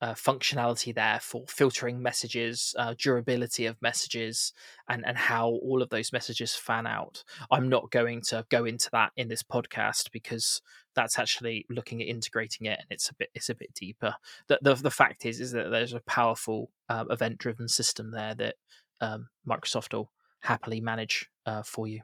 uh, 0.00 0.14
functionality 0.14 0.94
there 0.94 1.18
for 1.20 1.44
filtering 1.46 2.00
messages, 2.00 2.74
uh, 2.78 2.94
durability 2.98 3.66
of 3.66 3.80
messages, 3.82 4.52
and 4.88 5.04
and 5.06 5.18
how 5.18 5.48
all 5.48 5.82
of 5.82 5.90
those 5.90 6.12
messages 6.12 6.54
fan 6.54 6.86
out. 6.86 7.22
I'm 7.50 7.68
not 7.68 7.90
going 7.90 8.22
to 8.28 8.46
go 8.48 8.64
into 8.64 8.88
that 8.92 9.12
in 9.16 9.28
this 9.28 9.42
podcast 9.42 10.10
because 10.10 10.62
that's 10.94 11.18
actually 11.18 11.66
looking 11.68 12.00
at 12.00 12.08
integrating 12.08 12.66
it, 12.66 12.78
and 12.80 12.86
it's 12.90 13.10
a 13.10 13.14
bit 13.14 13.30
it's 13.34 13.50
a 13.50 13.54
bit 13.54 13.74
deeper. 13.74 14.14
The 14.48 14.58
the, 14.62 14.74
the 14.74 14.90
fact 14.90 15.26
is 15.26 15.40
is 15.40 15.52
that 15.52 15.70
there's 15.70 15.92
a 15.92 16.00
powerful 16.00 16.70
uh, 16.88 17.04
event 17.10 17.38
driven 17.38 17.68
system 17.68 18.10
there 18.10 18.34
that 18.36 18.54
um, 19.00 19.28
Microsoft 19.46 19.92
will 19.92 20.10
happily 20.40 20.80
manage 20.80 21.28
uh, 21.44 21.62
for 21.62 21.86
you. 21.86 22.00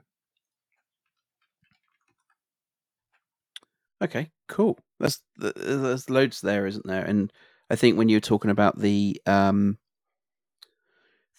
Okay, 4.03 4.29
cool. 4.47 4.77
There's 4.99 5.21
there's 5.37 6.09
loads 6.09 6.41
there, 6.41 6.67
isn't 6.67 6.85
there? 6.85 7.03
And 7.03 7.33
I 7.69 7.75
think 7.75 7.97
when 7.97 8.09
you're 8.09 8.19
talking 8.21 8.51
about 8.51 8.79
the 8.79 9.21
um, 9.25 9.77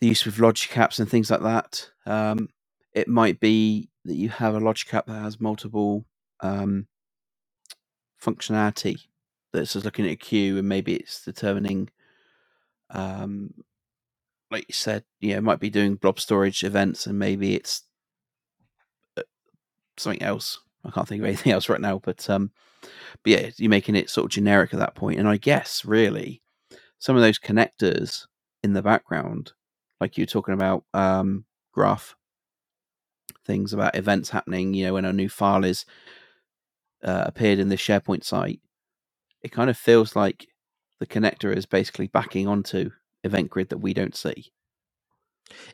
the 0.00 0.08
use 0.08 0.26
of 0.26 0.40
logic 0.40 0.72
apps 0.72 1.00
and 1.00 1.08
things 1.08 1.30
like 1.30 1.42
that, 1.42 1.90
um, 2.06 2.48
it 2.94 3.08
might 3.08 3.40
be 3.40 3.90
that 4.04 4.14
you 4.14 4.28
have 4.28 4.54
a 4.54 4.60
logic 4.60 4.92
app 4.94 5.06
that 5.06 5.22
has 5.22 5.40
multiple 5.40 6.04
um, 6.40 6.86
functionality 8.22 9.00
that's 9.52 9.72
just 9.74 9.84
looking 9.84 10.06
at 10.06 10.12
a 10.12 10.16
queue 10.16 10.58
and 10.58 10.68
maybe 10.68 10.94
it's 10.94 11.24
determining, 11.24 11.90
um, 12.90 13.54
like 14.50 14.66
you 14.68 14.74
said, 14.74 15.04
yeah, 15.20 15.36
it 15.38 15.42
might 15.44 15.60
be 15.60 15.70
doing 15.70 15.96
blob 15.96 16.20
storage 16.20 16.64
events 16.64 17.06
and 17.06 17.18
maybe 17.18 17.54
it's 17.56 17.82
uh, 19.16 19.22
something 19.98 20.22
else. 20.22 20.60
I 20.84 20.90
can't 20.90 21.08
think 21.08 21.22
of 21.22 21.26
anything 21.26 21.52
else 21.54 21.68
right 21.68 21.80
now, 21.80 21.98
but 21.98 22.28
um, 22.30 22.50
but 23.22 23.32
yeah, 23.32 23.50
you're 23.56 23.70
making 23.70 23.96
it 23.96 24.10
sort 24.10 24.26
of 24.26 24.30
generic 24.30 24.72
at 24.72 24.80
that 24.80 24.94
point. 24.94 25.18
And 25.18 25.28
I 25.28 25.36
guess 25.36 25.84
really 25.84 26.42
some 26.98 27.16
of 27.16 27.22
those 27.22 27.38
connectors 27.38 28.26
in 28.62 28.72
the 28.72 28.82
background, 28.82 29.52
like 30.00 30.16
you're 30.16 30.26
talking 30.26 30.54
about 30.54 30.84
um, 30.94 31.44
graph 31.72 32.16
things 33.44 33.72
about 33.72 33.96
events 33.96 34.30
happening, 34.30 34.74
you 34.74 34.86
know, 34.86 34.94
when 34.94 35.04
a 35.04 35.12
new 35.12 35.28
file 35.28 35.64
is 35.64 35.84
uh, 37.02 37.24
appeared 37.26 37.58
in 37.58 37.68
the 37.68 37.76
SharePoint 37.76 38.24
site, 38.24 38.60
it 39.42 39.52
kind 39.52 39.70
of 39.70 39.76
feels 39.76 40.16
like 40.16 40.46
the 41.00 41.06
connector 41.06 41.54
is 41.54 41.66
basically 41.66 42.08
backing 42.08 42.46
onto 42.46 42.90
event 43.24 43.50
grid 43.50 43.68
that 43.70 43.78
we 43.78 43.94
don't 43.94 44.16
see. 44.16 44.52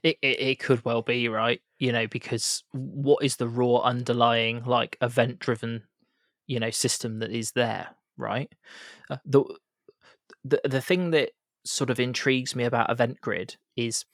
It, 0.02 0.16
it, 0.22 0.40
it 0.40 0.58
could 0.60 0.84
well 0.84 1.02
be 1.02 1.28
right, 1.28 1.60
you 1.78 1.92
know, 1.92 2.06
because 2.06 2.64
what 2.72 3.24
is 3.24 3.36
the 3.36 3.48
raw 3.48 3.78
underlying 3.78 4.64
like 4.64 4.96
event 5.00 5.38
driven 5.38 5.84
you 6.46 6.60
know 6.60 6.70
system 6.70 7.20
that 7.20 7.30
is 7.30 7.52
there 7.52 7.88
right? 8.16 8.52
Uh, 9.10 9.16
the 9.24 9.44
the 10.44 10.60
the 10.64 10.80
thing 10.80 11.10
that 11.10 11.30
sort 11.64 11.90
of 11.90 11.98
intrigues 11.98 12.54
me 12.54 12.64
about 12.64 12.90
event 12.90 13.20
grid 13.20 13.56
is 13.76 14.04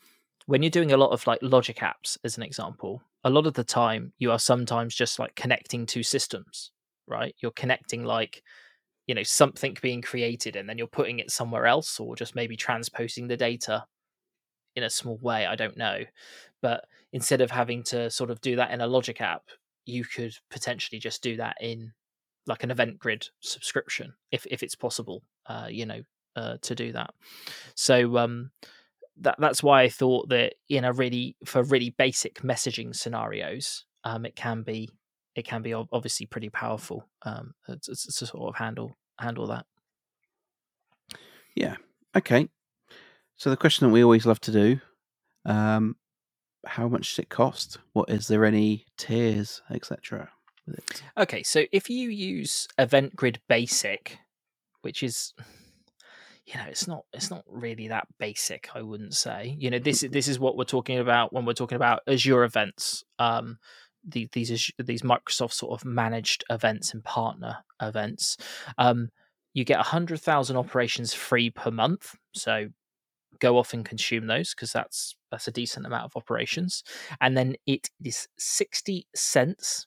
when 0.47 0.63
you're 0.63 0.71
doing 0.71 0.93
a 0.93 0.97
lot 0.97 1.11
of 1.11 1.27
like 1.27 1.41
logic 1.43 1.79
apps 1.79 2.17
as 2.25 2.37
an 2.37 2.45
example 2.45 3.03
a 3.25 3.31
lot 3.31 3.47
of 3.47 3.55
the 3.55 3.65
time 3.65 4.13
you 4.19 4.31
are 4.31 4.39
sometimes 4.39 4.95
just 4.95 5.19
like 5.19 5.35
connecting 5.35 5.85
two 5.85 6.03
systems 6.05 6.71
right? 7.11 7.35
You're 7.41 7.51
connecting 7.51 8.05
like 8.05 8.43
you 9.07 9.15
know 9.15 9.25
something 9.25 9.77
being 9.83 10.01
created 10.01 10.57
and 10.57 10.69
then 10.69 10.79
you're 10.79 10.87
putting 10.87 11.19
it 11.19 11.31
somewhere 11.31 11.67
else 11.67 11.99
or 11.99 12.15
just 12.17 12.37
maybe 12.37 12.57
transposing 12.57 13.27
the 13.27 13.37
data 13.37 13.85
in 14.77 14.83
a 14.83 14.91
small 14.91 15.19
way 15.19 15.47
i 15.47 15.55
don't 15.55 15.77
know. 15.77 16.05
But 16.63 16.85
instead 17.13 17.41
of 17.41 17.51
having 17.51 17.83
to 17.85 18.11
sort 18.11 18.31
of 18.31 18.41
do 18.41 18.57
that 18.57 18.71
in 18.71 18.81
a 18.81 18.87
logic 18.87 19.21
app 19.21 19.45
you 19.87 20.05
could 20.05 20.37
potentially 20.51 20.99
just 20.99 21.23
do 21.23 21.37
that 21.37 21.57
in 21.61 21.93
like 22.47 22.63
an 22.63 22.71
event 22.71 22.99
grid 22.99 23.29
subscription 23.41 24.15
if 24.31 24.47
if 24.51 24.63
it's 24.63 24.75
possible 24.75 25.23
uh 25.47 25.69
you 25.71 25.87
know 25.87 26.03
uh 26.37 26.57
to 26.63 26.75
do 26.75 26.93
that. 26.93 27.15
So 27.75 28.19
um 28.19 28.51
that 29.17 29.37
that's 29.39 29.63
why 29.63 29.83
i 29.83 29.89
thought 29.89 30.29
that 30.29 30.55
in 30.69 30.85
a 30.85 30.93
really 30.93 31.37
for 31.45 31.63
really 31.63 31.91
basic 31.91 32.41
messaging 32.43 32.95
scenarios 32.95 33.85
um 34.05 34.25
it 34.25 34.37
can 34.37 34.63
be 34.63 34.89
it 35.35 35.45
can 35.45 35.63
be 35.63 35.75
obviously 35.75 36.27
pretty 36.27 36.51
powerful 36.51 37.09
um 37.23 37.55
to, 37.67 37.77
to 37.79 38.27
sort 38.27 38.49
of 38.49 38.57
handle 38.57 38.97
handle 39.19 39.47
that. 39.47 39.67
Yeah. 41.55 41.77
Okay 42.17 42.49
so 43.41 43.49
the 43.49 43.57
question 43.57 43.87
that 43.87 43.93
we 43.93 44.05
always 44.05 44.27
love 44.27 44.41
to 44.41 44.53
do 44.53 44.81
um 45.47 45.97
how 46.67 46.89
much 46.89 47.11
does 47.11 47.21
it 47.21 47.31
cost? 47.31 47.79
What 47.95 48.11
is 48.11 48.29
there 48.29 48.45
any 48.45 48.85
tiers 48.99 49.63
etc. 49.71 50.31
Okay, 51.19 51.43
so 51.43 51.65
if 51.73 51.91
you 51.91 52.11
use 52.11 52.69
Event 52.79 53.17
Grid 53.17 53.41
Basic, 53.49 54.19
which 54.83 55.03
is 55.03 55.33
you 56.47 56.55
know 56.55 56.67
it's 56.69 56.87
not 56.87 57.05
it's 57.13 57.31
not 57.31 57.45
really 57.47 57.89
that 57.89 58.07
basic 58.19 58.69
i 58.75 58.83
wouldn't 58.83 59.15
say. 59.15 59.57
You 59.59 59.71
know 59.71 59.79
this 59.79 60.05
this 60.11 60.29
is 60.29 60.39
what 60.39 60.57
we're 60.57 60.65
talking 60.65 60.99
about 60.99 61.33
when 61.33 61.45
we're 61.45 61.53
talking 61.55 61.77
about 61.77 62.03
azure 62.07 62.45
events 62.45 63.05
um 63.19 63.59
the, 64.07 64.29
these 64.33 64.71
these 64.79 65.03
microsoft 65.03 65.53
sort 65.53 65.73
of 65.73 65.85
managed 65.85 66.45
events 66.51 66.93
and 66.93 67.03
partner 67.05 67.59
events. 67.81 68.37
Um 68.79 69.11
you 69.53 69.65
get 69.65 69.79
100,000 69.79 70.57
operations 70.57 71.13
free 71.13 71.51
per 71.51 71.71
month 71.71 72.15
so 72.33 72.69
go 73.41 73.59
off 73.59 73.75
and 73.75 73.85
consume 73.85 74.27
those 74.27 74.55
because 74.55 74.73
that's 74.73 75.15
that's 75.31 75.49
a 75.49 75.53
decent 75.53 75.87
amount 75.87 76.05
of 76.05 76.17
operations 76.17 76.83
and 77.21 77.37
then 77.37 77.55
it 77.67 77.89
is 78.05 78.29
60 78.39 79.07
cents 79.15 79.87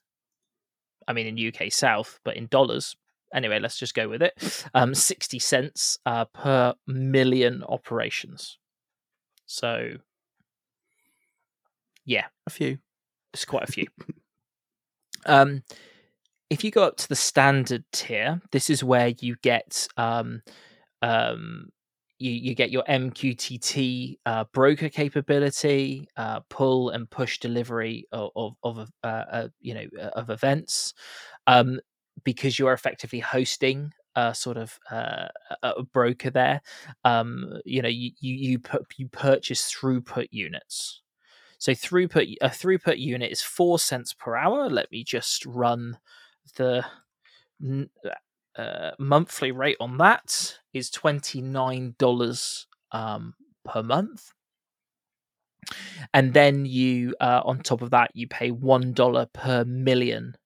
i 1.08 1.12
mean 1.12 1.26
in 1.26 1.48
uk 1.48 1.72
south 1.72 2.18
but 2.24 2.36
in 2.36 2.46
dollars 2.48 2.96
anyway, 3.34 3.58
let's 3.58 3.78
just 3.78 3.94
go 3.94 4.08
with 4.08 4.22
it. 4.22 4.64
Um, 4.72 4.94
60 4.94 5.38
cents 5.38 5.98
uh, 6.06 6.24
per 6.26 6.74
million 6.86 7.62
operations. 7.68 8.58
So, 9.44 9.96
yeah. 12.06 12.26
A 12.46 12.50
few. 12.50 12.78
It's 13.34 13.44
quite 13.44 13.68
a 13.68 13.72
few. 13.72 13.86
um, 15.26 15.62
if 16.48 16.62
you 16.62 16.70
go 16.70 16.84
up 16.84 16.96
to 16.98 17.08
the 17.08 17.16
standard 17.16 17.84
tier, 17.92 18.40
this 18.52 18.70
is 18.70 18.84
where 18.84 19.12
you 19.20 19.36
get 19.42 19.88
um, 19.96 20.42
um, 21.02 21.70
you, 22.18 22.30
you 22.30 22.54
get 22.54 22.70
your 22.70 22.84
MQTT 22.84 24.18
uh, 24.26 24.44
broker 24.52 24.88
capability, 24.88 26.08
uh, 26.16 26.40
pull 26.48 26.90
and 26.90 27.08
push 27.10 27.38
delivery 27.38 28.06
of 28.12 28.30
of, 28.36 28.54
of 28.62 28.88
uh, 29.02 29.06
uh 29.06 29.48
you 29.60 29.74
know 29.74 29.86
of 30.14 30.30
events. 30.30 30.94
Um, 31.46 31.80
because 32.22 32.58
you're 32.58 32.72
effectively 32.72 33.18
hosting 33.18 33.92
a 34.16 34.34
sort 34.34 34.56
of 34.56 34.78
uh, 34.90 35.26
a 35.62 35.82
broker 35.82 36.30
there. 36.30 36.62
Um, 37.04 37.60
you 37.64 37.82
know, 37.82 37.88
you 37.88 38.12
you 38.20 38.34
you, 38.34 38.58
put, 38.58 38.82
you 38.96 39.08
purchase 39.08 39.72
throughput 39.72 40.28
units. 40.30 41.02
So 41.58 41.72
throughput 41.72 42.34
a 42.40 42.48
throughput 42.48 42.98
unit 42.98 43.32
is 43.32 43.42
four 43.42 43.78
cents 43.78 44.12
per 44.12 44.36
hour. 44.36 44.68
Let 44.68 44.90
me 44.92 45.02
just 45.04 45.44
run 45.46 45.98
the 46.56 46.84
uh, 48.56 48.92
monthly 48.98 49.52
rate 49.52 49.76
on 49.80 49.98
that 49.98 50.58
is 50.72 50.90
twenty 50.90 51.40
nine 51.40 51.94
dollars 51.98 52.66
um, 52.92 53.34
per 53.64 53.82
month. 53.82 54.32
And 56.12 56.34
then 56.34 56.66
you, 56.66 57.14
uh, 57.20 57.40
on 57.44 57.60
top 57.60 57.80
of 57.80 57.90
that, 57.90 58.10
you 58.14 58.28
pay 58.28 58.50
one 58.50 58.92
dollar 58.92 59.26
per 59.32 59.64
million 59.64 60.36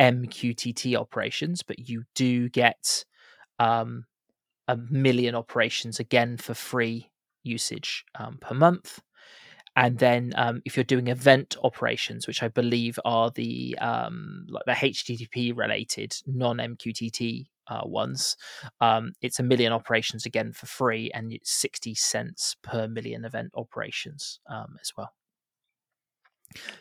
MQTT 0.00 0.96
operations, 0.96 1.62
but 1.62 1.88
you 1.88 2.04
do 2.14 2.48
get 2.48 3.04
um, 3.58 4.04
a 4.68 4.76
million 4.76 5.34
operations 5.34 6.00
again 6.00 6.36
for 6.36 6.54
free 6.54 7.10
usage 7.42 8.04
um, 8.18 8.38
per 8.40 8.54
month. 8.54 9.00
And 9.76 9.98
then 9.98 10.32
um, 10.36 10.62
if 10.64 10.76
you're 10.76 10.84
doing 10.84 11.08
event 11.08 11.56
operations, 11.62 12.26
which 12.26 12.42
I 12.42 12.48
believe 12.48 12.98
are 13.04 13.30
the 13.30 13.76
um, 13.78 14.46
like 14.48 14.64
the 14.64 14.72
HTTP 14.72 15.56
related 15.56 16.14
non 16.26 16.56
MQTT 16.56 17.46
uh, 17.68 17.82
ones, 17.84 18.36
um, 18.80 19.12
it's 19.20 19.38
a 19.38 19.42
million 19.42 19.72
operations 19.74 20.24
again 20.24 20.52
for 20.52 20.66
free, 20.66 21.10
and 21.12 21.30
it's 21.32 21.52
sixty 21.52 21.94
cents 21.94 22.56
per 22.62 22.88
million 22.88 23.24
event 23.26 23.50
operations 23.54 24.40
um, 24.48 24.76
as 24.80 24.92
well. 24.96 25.12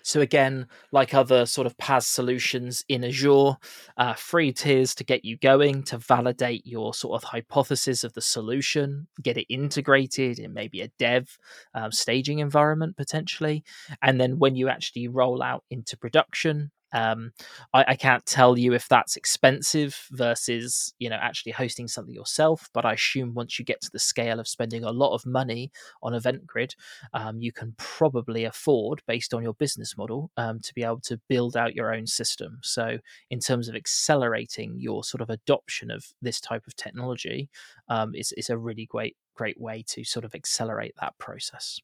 So 0.03 0.21
again, 0.21 0.67
like 0.91 1.13
other 1.13 1.45
sort 1.45 1.67
of 1.67 1.77
PaaS 1.77 2.03
solutions 2.03 2.83
in 2.87 3.03
Azure, 3.03 3.53
uh, 3.97 4.13
free 4.13 4.53
tiers 4.53 4.95
to 4.95 5.03
get 5.03 5.25
you 5.25 5.37
going 5.37 5.83
to 5.83 5.97
validate 5.97 6.65
your 6.65 6.93
sort 6.93 7.21
of 7.21 7.29
hypothesis 7.29 8.03
of 8.03 8.13
the 8.13 8.21
solution, 8.21 9.07
get 9.21 9.37
it 9.37 9.51
integrated 9.53 10.39
in 10.39 10.53
maybe 10.53 10.81
a 10.81 10.91
dev 10.99 11.37
um, 11.73 11.91
staging 11.91 12.39
environment 12.39 12.95
potentially, 12.95 13.63
and 14.01 14.19
then 14.19 14.39
when 14.39 14.55
you 14.55 14.69
actually 14.69 15.07
roll 15.07 15.41
out 15.41 15.63
into 15.69 15.97
production, 15.97 16.71
um, 16.95 17.33
I, 17.73 17.83
I, 17.89 17.95
can't 17.95 18.25
tell 18.25 18.57
you 18.57 18.73
if 18.73 18.87
that's 18.87 19.17
expensive 19.17 20.07
versus 20.11 20.93
you 20.97 21.09
know 21.09 21.17
actually 21.21 21.51
hosting 21.51 21.89
something 21.89 22.15
yourself, 22.15 22.69
but 22.73 22.85
I 22.85 22.93
assume 22.93 23.33
once 23.33 23.59
you 23.59 23.65
get 23.65 23.81
to 23.81 23.91
the 23.91 23.99
scale 23.99 24.39
of 24.39 24.47
spending 24.47 24.85
a 24.85 24.91
lot 24.91 25.13
of 25.13 25.25
money 25.25 25.71
on 26.01 26.13
Event 26.13 26.47
Grid, 26.47 26.73
um, 27.13 27.41
you 27.41 27.51
can 27.51 27.75
probably 27.77 28.45
afford, 28.45 29.01
based 29.07 29.33
on 29.33 29.43
your 29.43 29.53
business 29.55 29.97
model, 29.97 30.31
um, 30.37 30.61
to 30.61 30.73
be 30.73 30.83
able 30.83 31.01
to 31.01 31.19
build 31.27 31.57
out 31.57 31.75
your 31.75 31.93
own 31.93 32.07
system. 32.07 32.59
So 32.63 32.99
in 33.29 33.39
terms 33.39 33.67
of 33.67 33.75
accelerating 33.75 34.75
your 34.79 35.03
sort 35.03 35.21
of 35.21 35.29
adoption 35.29 35.91
of 35.91 36.05
this 36.21 36.39
type 36.39 36.63
of 36.65 36.77
technology, 36.77 37.49
um, 37.89 38.11
it's, 38.13 38.31
it's 38.37 38.49
a 38.49 38.57
really 38.57 38.85
great 38.85 39.17
great 39.35 39.59
way 39.59 39.83
to 39.85 40.05
sort 40.05 40.23
of 40.23 40.33
accelerate 40.33 40.93
that 41.01 41.17
process. 41.17 41.81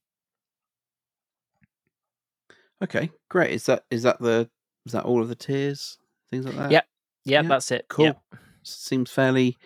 Okay, 2.82 3.12
great. 3.30 3.52
Is 3.52 3.66
that 3.66 3.84
is 3.92 4.04
that 4.04 4.20
the 4.22 4.50
is 4.86 4.94
that 4.94 5.06
all 5.06 5.22
of 5.22 5.30
the 5.30 5.36
tiers? 5.36 5.98
Things 6.30 6.46
like 6.46 6.56
that? 6.56 6.72
Yep. 6.72 6.86
Yep, 7.26 7.44
yeah. 7.44 7.50
that's 7.50 7.72
it. 7.72 7.86
Cool. 7.90 8.06
Yep. 8.06 8.22
Seems 8.64 9.12
fairly 9.12 9.58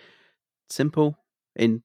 simple 0.70 1.18
in 1.56 1.84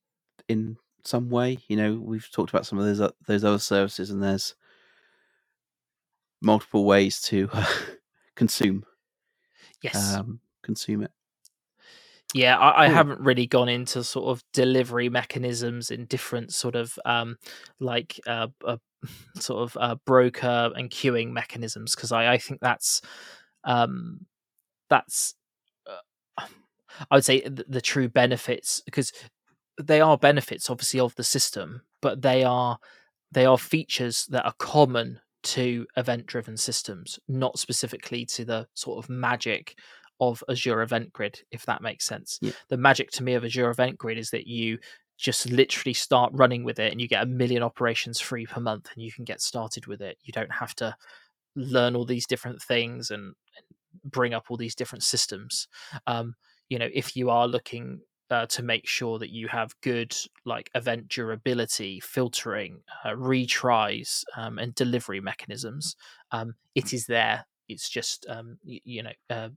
in 0.48 0.76
some 1.04 1.30
way. 1.30 1.58
You 1.68 1.76
know, 1.76 1.94
we've 1.94 2.30
talked 2.30 2.50
about 2.50 2.66
some 2.66 2.78
of 2.78 2.84
those 2.84 3.10
those 3.26 3.44
other 3.44 3.58
services, 3.58 4.10
and 4.10 4.22
there's 4.22 4.54
multiple 6.42 6.84
ways 6.84 7.20
to 7.22 7.48
uh, 7.52 7.66
consume. 8.36 8.84
Yes. 9.82 10.14
Um, 10.14 10.40
consume 10.62 11.02
it. 11.02 11.10
Yeah, 12.32 12.58
I, 12.58 12.84
I, 12.84 12.88
haven't 12.88 13.20
really 13.20 13.46
gone 13.46 13.68
into 13.68 14.04
sort 14.04 14.26
of 14.26 14.44
delivery 14.52 15.08
mechanisms 15.08 15.90
in 15.90 16.04
different 16.04 16.52
sort 16.52 16.76
of 16.76 16.96
um, 17.04 17.38
like 17.80 18.20
uh, 18.24 18.46
uh, 18.64 18.76
sort 19.36 19.62
of 19.62 19.76
uh, 19.80 19.96
broker 20.04 20.70
and 20.74 20.90
queuing 20.90 21.30
mechanisms 21.30 21.94
because 21.94 22.12
I, 22.12 22.32
I 22.32 22.38
think 22.38 22.60
that's 22.60 23.02
um, 23.64 24.26
that's 24.88 25.34
uh, 25.86 26.44
I 27.10 27.14
would 27.14 27.24
say 27.24 27.40
the, 27.40 27.64
the 27.68 27.80
true 27.80 28.08
benefits 28.08 28.80
because 28.84 29.12
they 29.82 30.00
are 30.00 30.18
benefits 30.18 30.70
obviously 30.70 31.00
of 31.00 31.14
the 31.14 31.24
system, 31.24 31.82
but 32.02 32.22
they 32.22 32.44
are 32.44 32.78
they 33.32 33.46
are 33.46 33.58
features 33.58 34.26
that 34.26 34.44
are 34.44 34.54
common 34.58 35.20
to 35.42 35.86
event 35.96 36.26
driven 36.26 36.56
systems, 36.56 37.18
not 37.28 37.58
specifically 37.58 38.26
to 38.26 38.44
the 38.44 38.66
sort 38.74 39.02
of 39.02 39.08
magic 39.08 39.76
of 40.20 40.44
Azure 40.50 40.82
Event 40.82 41.12
Grid, 41.12 41.40
if 41.50 41.64
that 41.64 41.80
makes 41.80 42.04
sense. 42.04 42.38
Yeah. 42.42 42.52
The 42.68 42.76
magic 42.76 43.10
to 43.12 43.22
me 43.22 43.34
of 43.34 43.44
Azure 43.44 43.70
Event 43.70 43.96
Grid 43.96 44.18
is 44.18 44.30
that 44.30 44.46
you 44.46 44.78
just 45.20 45.50
literally 45.50 45.92
start 45.92 46.32
running 46.34 46.64
with 46.64 46.78
it 46.78 46.90
and 46.90 47.00
you 47.00 47.06
get 47.06 47.22
a 47.22 47.26
million 47.26 47.62
operations 47.62 48.20
free 48.20 48.46
per 48.46 48.60
month 48.60 48.88
and 48.94 49.04
you 49.04 49.12
can 49.12 49.24
get 49.24 49.40
started 49.40 49.86
with 49.86 50.00
it. 50.00 50.16
You 50.22 50.32
don't 50.32 50.52
have 50.52 50.74
to 50.76 50.96
learn 51.54 51.94
all 51.94 52.06
these 52.06 52.26
different 52.26 52.62
things 52.62 53.10
and 53.10 53.34
bring 54.04 54.32
up 54.32 54.46
all 54.48 54.56
these 54.56 54.74
different 54.74 55.04
systems. 55.04 55.68
Um, 56.06 56.34
you 56.68 56.78
know, 56.78 56.88
if 56.92 57.16
you 57.16 57.28
are 57.28 57.46
looking 57.46 58.00
uh, 58.30 58.46
to 58.46 58.62
make 58.62 58.86
sure 58.86 59.18
that 59.18 59.30
you 59.30 59.48
have 59.48 59.78
good 59.82 60.16
like 60.46 60.70
event 60.74 61.08
durability, 61.08 62.00
filtering, 62.00 62.80
uh, 63.04 63.10
retries, 63.10 64.24
um, 64.36 64.58
and 64.58 64.74
delivery 64.74 65.20
mechanisms, 65.20 65.96
um, 66.30 66.54
it 66.74 66.94
is 66.94 67.06
there. 67.06 67.44
It's 67.68 67.90
just 67.90 68.24
um, 68.28 68.58
you, 68.62 68.80
you 68.84 69.02
know 69.02 69.12
uh, 69.28 69.48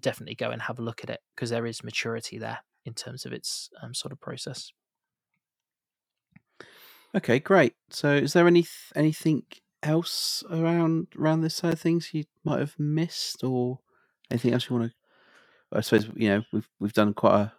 definitely 0.00 0.34
go 0.34 0.50
and 0.50 0.62
have 0.62 0.78
a 0.78 0.82
look 0.82 1.04
at 1.04 1.10
it 1.10 1.20
because 1.34 1.50
there 1.50 1.66
is 1.66 1.84
maturity 1.84 2.38
there 2.38 2.58
in 2.86 2.94
terms 2.94 3.26
of 3.26 3.32
its 3.32 3.70
um, 3.82 3.94
sort 3.94 4.12
of 4.12 4.20
process. 4.20 4.72
Okay, 7.14 7.38
great. 7.38 7.74
So, 7.90 8.14
is 8.14 8.32
there 8.32 8.46
any 8.46 8.66
anything 8.96 9.44
else 9.82 10.42
around 10.50 11.08
around 11.18 11.42
this 11.42 11.54
side 11.54 11.74
of 11.74 11.80
things 11.80 12.12
you 12.12 12.24
might 12.44 12.60
have 12.60 12.74
missed, 12.78 13.44
or 13.44 13.78
anything 14.30 14.52
else 14.52 14.68
you 14.68 14.76
want 14.76 14.90
to? 14.90 14.96
I 15.76 15.80
suppose 15.80 16.08
you 16.14 16.28
know 16.28 16.42
we've 16.52 16.68
we've 16.80 16.92
done 16.92 17.14
quite 17.14 17.34
a 17.34 17.52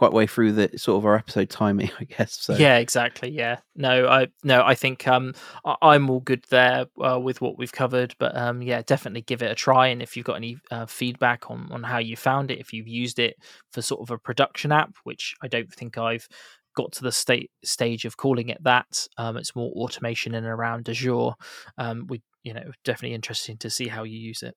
quite 0.00 0.12
way 0.14 0.26
through 0.26 0.50
the 0.52 0.78
sort 0.78 0.96
of 0.96 1.04
our 1.04 1.14
episode 1.14 1.50
timing, 1.50 1.90
I 2.00 2.04
guess. 2.04 2.32
So 2.40 2.56
yeah, 2.56 2.78
exactly. 2.78 3.28
Yeah, 3.30 3.58
no, 3.76 4.08
I 4.08 4.28
no, 4.42 4.62
I 4.64 4.74
think 4.74 5.06
um 5.06 5.34
I, 5.62 5.94
am 5.94 6.08
all 6.08 6.20
good 6.20 6.42
there 6.48 6.86
uh, 6.98 7.20
with 7.20 7.42
what 7.42 7.58
we've 7.58 7.70
covered, 7.70 8.14
but 8.18 8.34
um 8.34 8.62
yeah, 8.62 8.80
definitely 8.86 9.20
give 9.20 9.42
it 9.42 9.50
a 9.50 9.54
try. 9.54 9.88
And 9.88 10.00
if 10.00 10.16
you've 10.16 10.24
got 10.24 10.36
any 10.36 10.56
uh, 10.70 10.86
feedback 10.86 11.50
on 11.50 11.68
on 11.70 11.82
how 11.82 11.98
you 11.98 12.16
found 12.16 12.50
it, 12.50 12.58
if 12.58 12.72
you've 12.72 12.88
used 12.88 13.18
it 13.18 13.36
for 13.72 13.82
sort 13.82 14.00
of 14.00 14.10
a 14.10 14.16
production 14.16 14.72
app, 14.72 14.94
which 15.04 15.34
I 15.42 15.48
don't 15.48 15.70
think 15.70 15.98
I've 15.98 16.26
got 16.74 16.92
to 16.92 17.02
the 17.02 17.12
state 17.12 17.50
stage 17.64 18.04
of 18.04 18.16
calling 18.16 18.48
it 18.48 18.62
that, 18.64 19.06
um, 19.18 19.36
it's 19.36 19.56
more 19.56 19.72
automation 19.72 20.34
in 20.34 20.44
and 20.44 20.52
around 20.52 20.88
Azure. 20.88 21.32
Um, 21.78 22.06
we 22.08 22.22
you 22.42 22.54
know 22.54 22.70
definitely 22.84 23.14
interesting 23.14 23.56
to 23.58 23.70
see 23.70 23.88
how 23.88 24.04
you 24.04 24.18
use 24.18 24.42
it. 24.42 24.56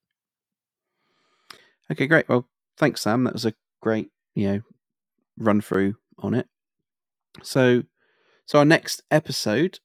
Okay, 1.91 2.07
great. 2.07 2.29
Well, 2.29 2.47
thanks, 2.77 3.01
Sam. 3.01 3.23
That 3.25 3.33
was 3.33 3.45
a 3.45 3.53
great 3.81 4.09
you 4.35 4.47
know 4.47 4.61
run 5.37 5.61
through 5.61 5.95
on 6.19 6.33
it. 6.33 6.47
So, 7.41 7.83
so 8.45 8.59
our 8.59 8.65
next 8.65 9.01
episode 9.09 9.79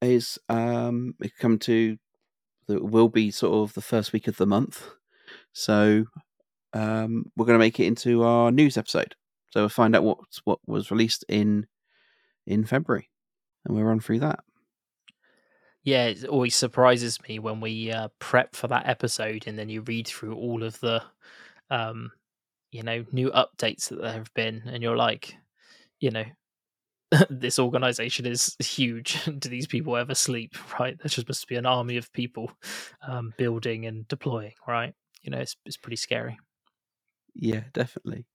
is 0.00 0.38
um, 0.48 1.14
we 1.18 1.30
come 1.38 1.58
to 1.60 1.98
the 2.66 2.82
will 2.82 3.08
be 3.08 3.30
sort 3.30 3.54
of 3.54 3.74
the 3.74 3.82
first 3.82 4.12
week 4.12 4.28
of 4.28 4.36
the 4.36 4.46
month. 4.46 4.88
So 5.52 6.06
um, 6.72 7.30
we're 7.36 7.46
going 7.46 7.58
to 7.58 7.64
make 7.64 7.80
it 7.80 7.86
into 7.86 8.22
our 8.22 8.50
news 8.50 8.76
episode. 8.76 9.14
So 9.50 9.62
we'll 9.62 9.68
find 9.68 9.94
out 9.94 10.04
what 10.04 10.18
what 10.44 10.58
was 10.66 10.90
released 10.90 11.24
in 11.28 11.66
in 12.46 12.64
February, 12.64 13.10
and 13.64 13.74
we'll 13.74 13.84
run 13.84 14.00
through 14.00 14.20
that. 14.20 14.40
Yeah, 15.82 16.06
it 16.06 16.24
always 16.24 16.56
surprises 16.56 17.20
me 17.28 17.38
when 17.38 17.60
we 17.60 17.92
uh, 17.92 18.08
prep 18.18 18.56
for 18.56 18.66
that 18.68 18.88
episode, 18.88 19.44
and 19.46 19.56
then 19.56 19.68
you 19.68 19.82
read 19.82 20.08
through 20.08 20.34
all 20.34 20.64
of 20.64 20.80
the, 20.80 21.00
um, 21.70 22.10
you 22.72 22.82
know, 22.82 23.04
new 23.12 23.30
updates 23.30 23.88
that 23.88 24.02
there 24.02 24.12
have 24.12 24.34
been, 24.34 24.64
and 24.66 24.82
you're 24.82 24.96
like, 24.96 25.36
you 26.00 26.10
know, 26.10 26.24
this 27.30 27.60
organization 27.60 28.26
is 28.26 28.56
huge. 28.58 29.24
Do 29.38 29.48
these 29.48 29.68
people 29.68 29.96
ever 29.96 30.14
sleep? 30.14 30.56
Right? 30.80 30.98
There 30.98 31.08
just 31.08 31.28
must 31.28 31.46
be 31.46 31.56
an 31.56 31.66
army 31.66 31.96
of 31.96 32.12
people 32.12 32.50
um, 33.06 33.32
building 33.38 33.86
and 33.86 34.08
deploying. 34.08 34.54
Right? 34.66 34.92
You 35.22 35.30
know, 35.30 35.38
it's 35.38 35.56
it's 35.64 35.76
pretty 35.76 35.96
scary. 35.96 36.36
Yeah, 37.34 37.62
definitely. 37.72 38.26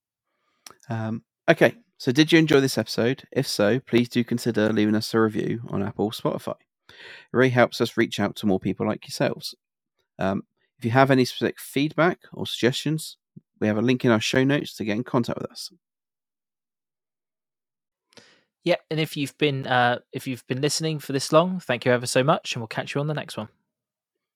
Um, 0.88 1.22
okay, 1.48 1.74
so 1.98 2.12
did 2.12 2.32
you 2.32 2.38
enjoy 2.38 2.60
this 2.60 2.78
episode? 2.78 3.24
If 3.32 3.46
so, 3.46 3.80
please 3.80 4.08
do 4.08 4.24
consider 4.24 4.72
leaving 4.72 4.94
us 4.94 5.14
a 5.14 5.20
review 5.20 5.60
on 5.68 5.82
Apple 5.82 6.10
Spotify. 6.10 6.56
It 6.88 6.94
really 7.32 7.50
helps 7.50 7.80
us 7.80 7.96
reach 7.96 8.20
out 8.20 8.36
to 8.36 8.46
more 8.46 8.60
people 8.60 8.86
like 8.86 9.06
yourselves. 9.06 9.54
Um, 10.18 10.42
if 10.78 10.84
you 10.84 10.90
have 10.90 11.10
any 11.10 11.24
specific 11.24 11.60
feedback 11.60 12.20
or 12.32 12.46
suggestions, 12.46 13.16
we 13.60 13.68
have 13.68 13.78
a 13.78 13.82
link 13.82 14.04
in 14.04 14.10
our 14.10 14.20
show 14.20 14.42
notes 14.42 14.74
to 14.76 14.84
get 14.84 14.96
in 14.96 15.04
contact 15.04 15.40
with 15.40 15.50
us. 15.50 15.70
Yeah, 18.64 18.76
and 18.90 19.00
if 19.00 19.16
you've 19.16 19.36
been 19.38 19.66
uh, 19.66 19.98
if 20.12 20.26
you've 20.26 20.46
been 20.46 20.60
listening 20.60 20.98
for 20.98 21.12
this 21.12 21.32
long, 21.32 21.60
thank 21.60 21.84
you 21.84 21.92
ever 21.92 22.06
so 22.06 22.22
much, 22.22 22.54
and 22.54 22.60
we'll 22.60 22.68
catch 22.68 22.94
you 22.94 23.00
on 23.00 23.08
the 23.08 23.14
next 23.14 23.36
one. 23.36 23.48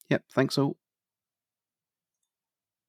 Yep, 0.08 0.22
thanks 0.32 0.58
all. 0.58 0.76